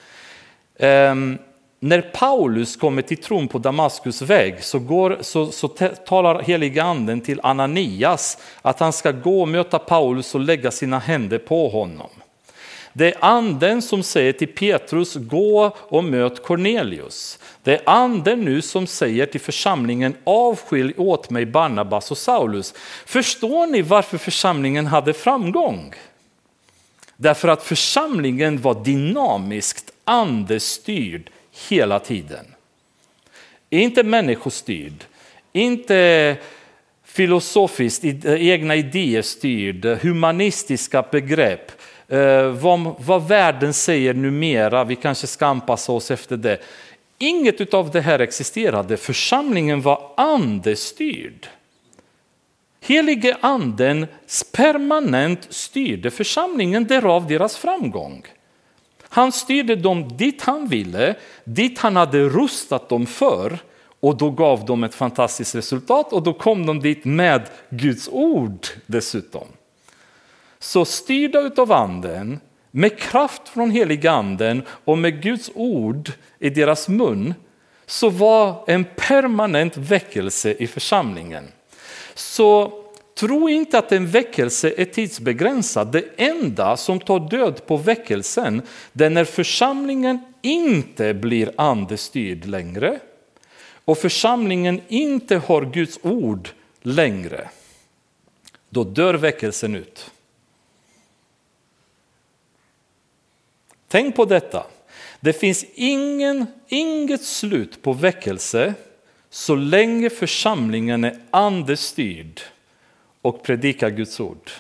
[0.82, 1.38] Um,
[1.80, 5.68] när Paulus kommer till tron på Damaskus väg så, går, så, så
[6.06, 11.00] talar heliga anden till Ananias att han ska gå och möta Paulus och lägga sina
[11.00, 12.10] händer på honom.
[12.94, 17.40] Det är anden som säger till Petrus, gå och möt Cornelius.
[17.64, 22.74] Det är anden nu som säger till församlingen, avskilj åt mig Barnabas och Saulus.
[23.06, 25.94] Förstår ni varför församlingen hade framgång?
[27.18, 31.30] Därför att församlingen var dynamiskt andestyrd
[31.70, 32.46] hela tiden.
[33.70, 35.04] Inte människostyrd,
[35.54, 36.38] inte
[37.04, 41.72] filosofiskt, egna idéer styrd, humanistiska begrepp,
[42.08, 46.58] eh, vad, vad världen säger numera, vi kanske ska anpassa oss efter det.
[47.18, 51.48] Inget av det här existerade, församlingen var andestyrd.
[52.82, 54.08] Helige anden
[54.52, 58.24] permanent styrde församlingen, därav deras framgång.
[59.14, 63.60] Han styrde dem dit han ville, dit han hade rustat dem för
[64.00, 68.68] och då gav de ett fantastiskt resultat och då kom de dit med Guds ord
[68.86, 69.48] dessutom.
[70.60, 72.40] Så styrda av anden,
[72.72, 77.34] med kraft från heliganden och med Guds ord i deras mun
[77.86, 81.48] så var en permanent väckelse i församlingen.
[82.14, 82.81] Så
[83.22, 85.92] Tro inte att en väckelse är tidsbegränsad.
[85.92, 88.62] Det enda som tar död på väckelsen
[88.94, 93.00] det är när församlingen inte blir andestyrd längre
[93.86, 96.50] och församlingen inte har Guds ord
[96.82, 97.50] längre.
[98.70, 100.12] Då dör väckelsen ut.
[103.88, 104.66] Tänk på detta.
[105.20, 108.74] Det finns ingen, inget slut på väckelse
[109.30, 112.42] så länge församlingen är andestyrd
[113.22, 114.52] och predika Guds ord.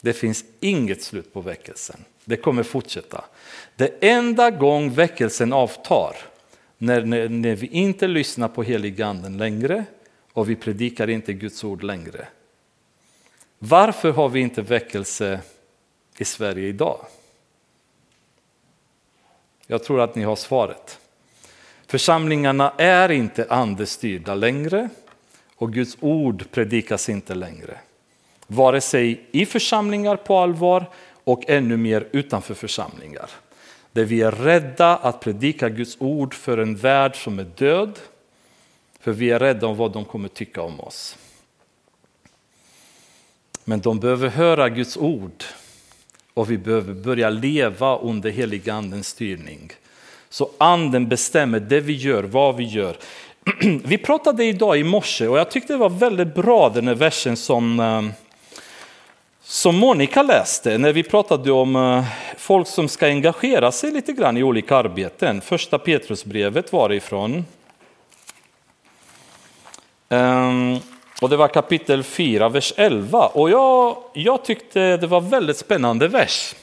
[0.00, 2.04] Det finns inget slut på väckelsen.
[2.24, 3.24] Det kommer fortsätta.
[3.76, 6.16] Det enda gång väckelsen avtar,
[6.78, 9.84] när, när, när vi inte lyssnar på heliganden längre
[10.32, 12.26] och vi predikar inte Guds ord längre.
[13.58, 15.40] Varför har vi inte väckelse
[16.18, 17.06] i Sverige idag?
[19.66, 20.98] Jag tror att ni har svaret.
[21.86, 24.88] Församlingarna är inte andestyrda längre
[25.62, 27.78] och Guds ord predikas inte längre.
[28.46, 30.90] Vare sig i församlingar på allvar
[31.24, 33.30] och ännu mer utanför församlingar.
[33.92, 37.98] Där vi är rädda att predika Guds ord för en värld som är död.
[39.00, 41.16] För vi är rädda om vad de kommer tycka om oss.
[43.64, 45.44] Men de behöver höra Guds ord
[46.34, 49.72] och vi behöver börja leva under heliga andens styrning.
[50.28, 52.96] Så anden bestämmer det vi gör, vad vi gör.
[53.84, 57.36] Vi pratade idag i morse och jag tyckte det var väldigt bra den här versen
[57.36, 58.02] som, eh,
[59.42, 62.04] Som Monica läste när vi pratade om eh,
[62.38, 65.40] folk som ska engagera sig lite grann i olika arbeten.
[65.40, 67.44] Första Petrusbrevet var det ifrån.
[70.08, 70.78] Ehm,
[71.20, 73.26] och det var kapitel 4, vers 11.
[73.26, 76.54] Och jag, jag tyckte det var väldigt spännande vers.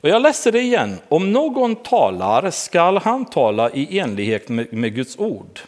[0.00, 0.98] Och jag läser det igen.
[1.08, 5.60] Om någon talar skall han tala i enlighet med, med Guds ord.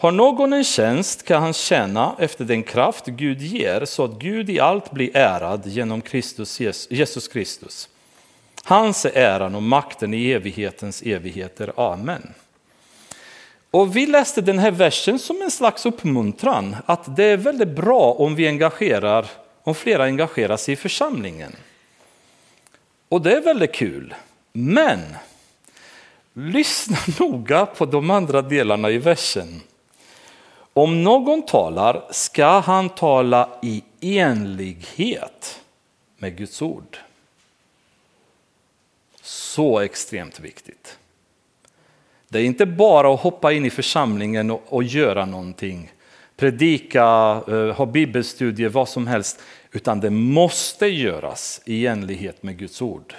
[0.00, 4.50] Har någon en tjänst kan han tjäna efter den kraft Gud ger så att Gud
[4.50, 6.60] i allt blir ärad genom Kristus,
[6.90, 7.88] Jesus Kristus.
[8.64, 11.72] Hans är äran och makten i evighetens evigheter.
[11.76, 12.34] Amen.
[13.70, 18.12] Och vi läste den här versen som en slags uppmuntran att det är väldigt bra
[18.12, 19.26] om vi engagerar,
[19.62, 21.56] om flera engagerar sig i församlingen.
[23.08, 24.14] Och det är väldigt kul.
[24.52, 25.00] Men
[26.32, 29.60] lyssna noga på de andra delarna i versen.
[30.78, 35.60] Om någon talar ska han tala i enlighet
[36.18, 36.98] med Guds ord.
[39.22, 40.98] Så extremt viktigt.
[42.28, 45.92] Det är inte bara att hoppa in i församlingen och, och göra någonting,
[46.36, 47.04] predika,
[47.48, 49.40] eh, ha bibelstudier, vad som helst,
[49.72, 53.14] utan det måste göras i enlighet med Guds ord.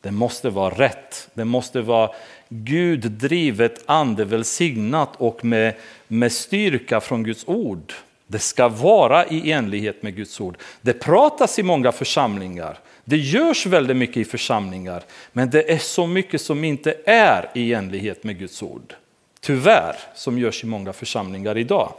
[0.00, 2.10] Det måste vara rätt, det måste vara
[2.48, 5.74] Gud drivet, ande välsignat och med,
[6.08, 7.92] med styrka från Guds ord.
[8.26, 10.58] Det ska vara i enlighet med Guds ord.
[10.80, 15.02] Det pratas i många församlingar, det görs väldigt mycket i församlingar,
[15.32, 18.94] men det är så mycket som inte är i enlighet med Guds ord.
[19.40, 21.92] Tyvärr, som görs i många församlingar idag.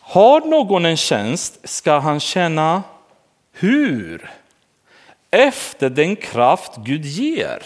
[0.00, 2.82] Har någon en tjänst ska han känna
[3.52, 4.30] hur?
[5.34, 7.62] Efter den kraft Gud ger.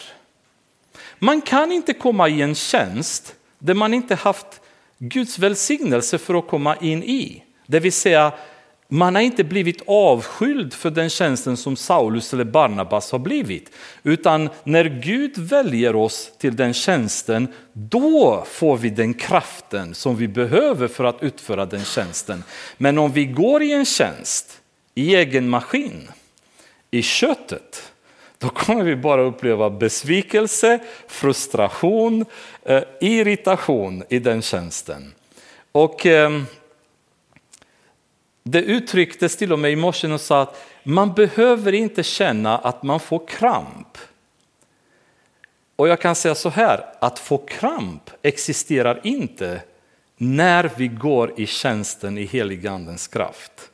[1.18, 4.60] Man kan inte komma i en tjänst där man inte haft
[4.98, 7.44] Guds välsignelse för att komma in i.
[7.66, 8.32] Det vill säga,
[8.88, 13.70] man har inte blivit avskyld för den tjänsten som Saulus eller Barnabas har blivit.
[14.02, 20.28] Utan när Gud väljer oss till den tjänsten, då får vi den kraften som vi
[20.28, 22.44] behöver för att utföra den tjänsten.
[22.76, 24.60] Men om vi går i en tjänst
[24.94, 26.08] i egen maskin,
[26.90, 27.92] i köttet,
[28.38, 30.78] då kommer vi bara uppleva besvikelse,
[31.08, 32.24] frustration,
[32.62, 35.14] eh, irritation i den tjänsten.
[35.72, 36.46] Och ehm,
[38.42, 42.82] det uttrycktes till och med i morse och sa att man behöver inte känna att
[42.82, 43.98] man får kramp.
[45.76, 49.62] Och jag kan säga så här, att få kramp existerar inte
[50.16, 53.70] när vi går i tjänsten i heligandens kraft.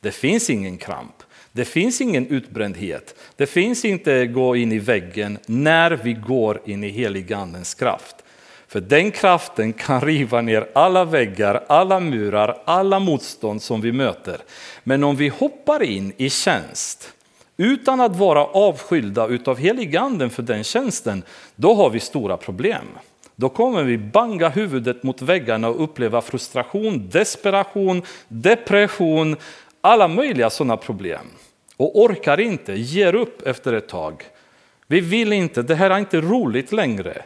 [0.00, 1.23] Det finns ingen kramp.
[1.56, 3.14] Det finns ingen utbrändhet.
[3.36, 8.16] Det finns inte gå in i väggen när vi går in i heligandens kraft.
[8.68, 14.36] För den kraften kan riva ner alla väggar, alla murar, alla motstånd som vi möter.
[14.84, 17.12] Men om vi hoppar in i tjänst
[17.56, 21.22] utan att vara avskilda av heliganden för den tjänsten,
[21.56, 22.86] då har vi stora problem.
[23.36, 29.36] Då kommer vi banga huvudet mot väggarna och uppleva frustration, desperation, depression,
[29.84, 31.26] alla möjliga sådana problem
[31.76, 34.24] och orkar inte, ger upp efter ett tag.
[34.86, 37.22] Vi vill inte, det här är inte roligt längre.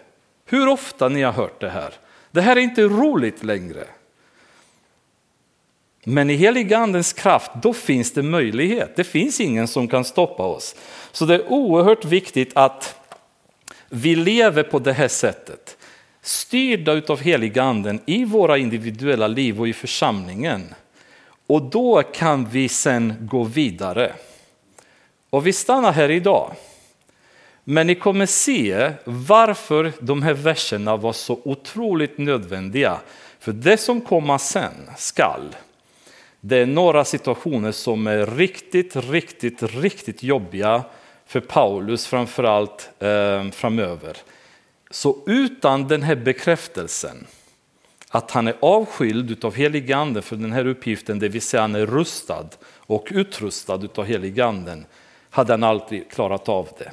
[0.46, 1.94] Hur ofta ni har hört det här?
[2.30, 3.84] Det här är inte roligt längre.
[6.04, 8.96] Men i heligandens kraft, då finns det möjlighet.
[8.96, 10.76] Det finns ingen som kan stoppa oss.
[11.12, 13.00] Så det är oerhört viktigt att
[13.88, 15.76] vi lever på det här sättet.
[16.22, 20.74] Styrda av heliganden i våra individuella liv och i församlingen.
[21.48, 24.12] Och då kan vi sen gå vidare.
[25.30, 26.52] Och vi stannar här idag.
[27.64, 32.98] Men ni kommer se varför de här verserna var så otroligt nödvändiga.
[33.38, 35.56] För det som kommer sen skall,
[36.40, 40.82] det är några situationer som är riktigt, riktigt, riktigt jobbiga
[41.26, 44.16] för Paulus framförallt eh, framöver.
[44.90, 47.26] Så utan den här bekräftelsen
[48.10, 51.86] att han är avskild av heliganden för den här uppgiften, det vill säga han är
[51.86, 54.86] rustad och utrustad av heliganden,
[55.30, 56.92] hade han aldrig klarat av det.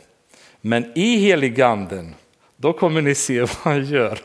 [0.61, 2.15] Men i heliganden,
[2.57, 4.19] då kommer ni se vad han gör.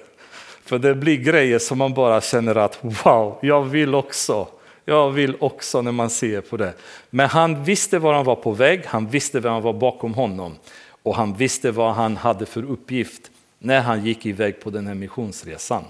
[0.65, 4.49] För det blir grejer som man bara känner att wow, jag vill också.
[4.85, 6.73] Jag vill också när man ser på det.
[7.11, 10.55] Men han visste var han var på väg, han visste vem han var bakom honom.
[11.03, 14.95] Och han visste vad han hade för uppgift när han gick iväg på den här
[14.95, 15.85] missionsresan.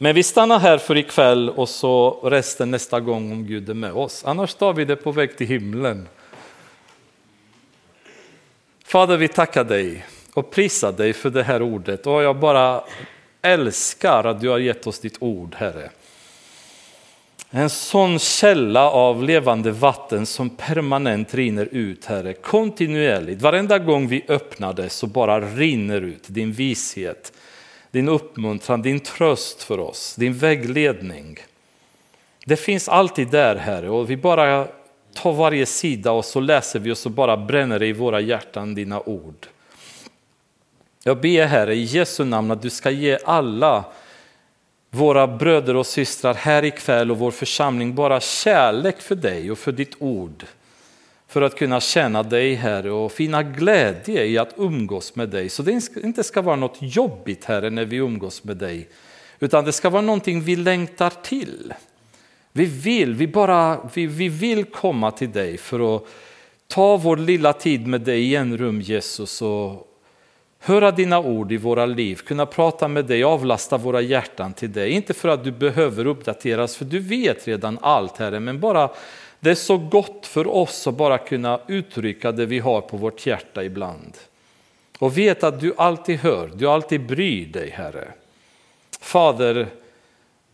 [0.00, 3.92] Men vi stannar här för ikväll och så resten nästa gång om Gud är med
[3.92, 4.24] oss.
[4.24, 6.08] Annars tar vi det på väg till himlen.
[8.84, 12.84] Fader, vi tackar dig och prisar dig för det här ordet och jag bara
[13.42, 15.90] älskar att du har gett oss ditt ord, Herre.
[17.50, 23.42] En sån källa av levande vatten som permanent rinner ut, Herre, kontinuerligt.
[23.42, 27.32] Varenda gång vi öppnar det så bara rinner ut din vishet,
[27.90, 31.38] din uppmuntran, din tröst för oss, din vägledning.
[32.44, 34.68] Det finns alltid där, Herre, och vi bara
[35.14, 38.74] tar varje sida och så läser vi och så bara bränner det i våra hjärtan
[38.74, 39.46] dina ord.
[41.04, 43.84] Jag ber Herre i Jesu namn att du ska ge alla
[44.90, 49.72] våra bröder och systrar här ikväll och vår församling bara kärlek för dig och för
[49.72, 50.44] ditt ord.
[51.28, 55.48] För att kunna känna dig Herre och finna glädje i att umgås med dig.
[55.48, 58.88] Så det inte ska vara något jobbigt Herre när vi umgås med dig.
[59.38, 61.74] Utan det ska vara någonting vi längtar till.
[62.52, 66.04] Vi vill, vi bara, vi, vi vill komma till dig för att
[66.66, 69.88] ta vår lilla tid med dig i en rum Jesus och
[70.58, 74.90] höra dina ord i våra liv, kunna prata med dig, avlasta våra hjärtan till dig.
[74.90, 78.90] Inte för att du behöver uppdateras, för du vet redan allt Herre, men bara
[79.40, 83.26] det är så gott för oss att bara kunna uttrycka det vi har på vårt
[83.26, 84.16] hjärta ibland.
[84.98, 88.08] Och veta att du alltid hör, du alltid bryr dig Herre.
[89.00, 89.66] Fader,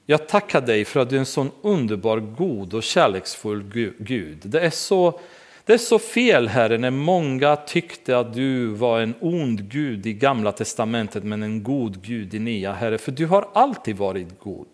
[0.07, 3.63] jag tackar dig för att du är en sån underbar, god och kärleksfull
[3.99, 4.39] Gud.
[4.43, 5.21] Det är så
[5.67, 10.13] det är så fel Herre när många tyckte att du var en ond Gud i
[10.13, 14.67] gamla testamentet men en god Gud i nya Herre, för du har alltid varit god.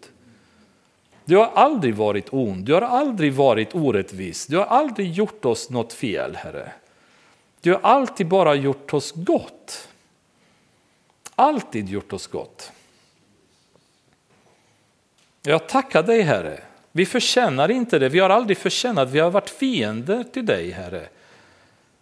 [1.30, 5.70] Du har aldrig varit ond, du har aldrig varit orättvis, du har aldrig gjort oss
[5.70, 6.72] något fel Herre.
[7.60, 9.88] Du har alltid bara gjort oss gott.
[11.34, 12.72] Alltid gjort oss gott.
[15.42, 16.60] Jag tackar dig Herre
[16.92, 21.08] vi förtjänar inte det, vi har aldrig förtjänat, vi har varit fiender till dig Herre.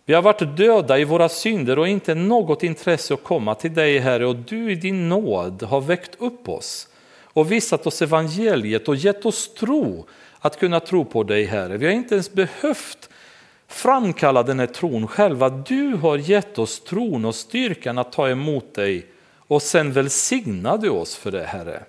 [0.05, 3.99] Vi har varit döda i våra synder och inte något intresse att komma till dig
[3.99, 6.89] Herre och du i din nåd har väckt upp oss
[7.39, 10.07] och visat oss evangeliet och gett oss tro
[10.39, 11.77] att kunna tro på dig Herre.
[11.77, 13.09] Vi har inte ens behövt
[13.69, 15.49] framkalla den här tron själva.
[15.49, 19.07] Du har gett oss tron och styrkan att ta emot dig
[19.37, 21.83] och sen välsignar du oss för det Herre.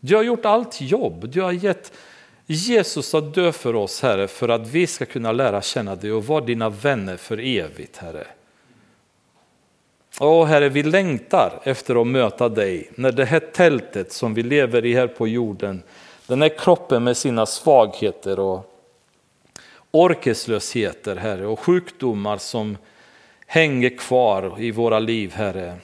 [0.00, 1.92] Du har gjort allt jobb, du har gett
[2.46, 6.26] Jesus att dö för oss, Herre, för att vi ska kunna lära känna dig och
[6.26, 8.26] vara dina vänner för evigt, Herre.
[10.20, 14.84] Åh Herre, vi längtar efter att möta dig när det här tältet som vi lever
[14.84, 15.82] i här på jorden,
[16.26, 18.70] den här kroppen med sina svagheter och
[19.90, 22.76] orkeslösheter, Herre, och sjukdomar som
[23.46, 25.76] hänger kvar i våra liv, Herre.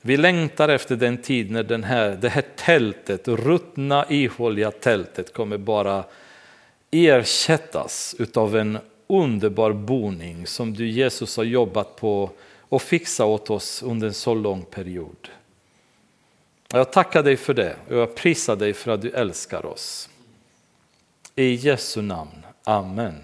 [0.00, 5.58] Vi längtar efter den tid när den här, det här tältet, ruttna ihåliga tältet kommer
[5.58, 6.04] bara
[6.90, 12.30] ersättas av en underbar boning som du Jesus har jobbat på
[12.68, 15.28] och fixa åt oss under en så lång period.
[16.68, 20.08] Jag tackar dig för det och jag prisar dig för att du älskar oss.
[21.34, 22.46] I Jesu namn.
[22.64, 23.22] Amen.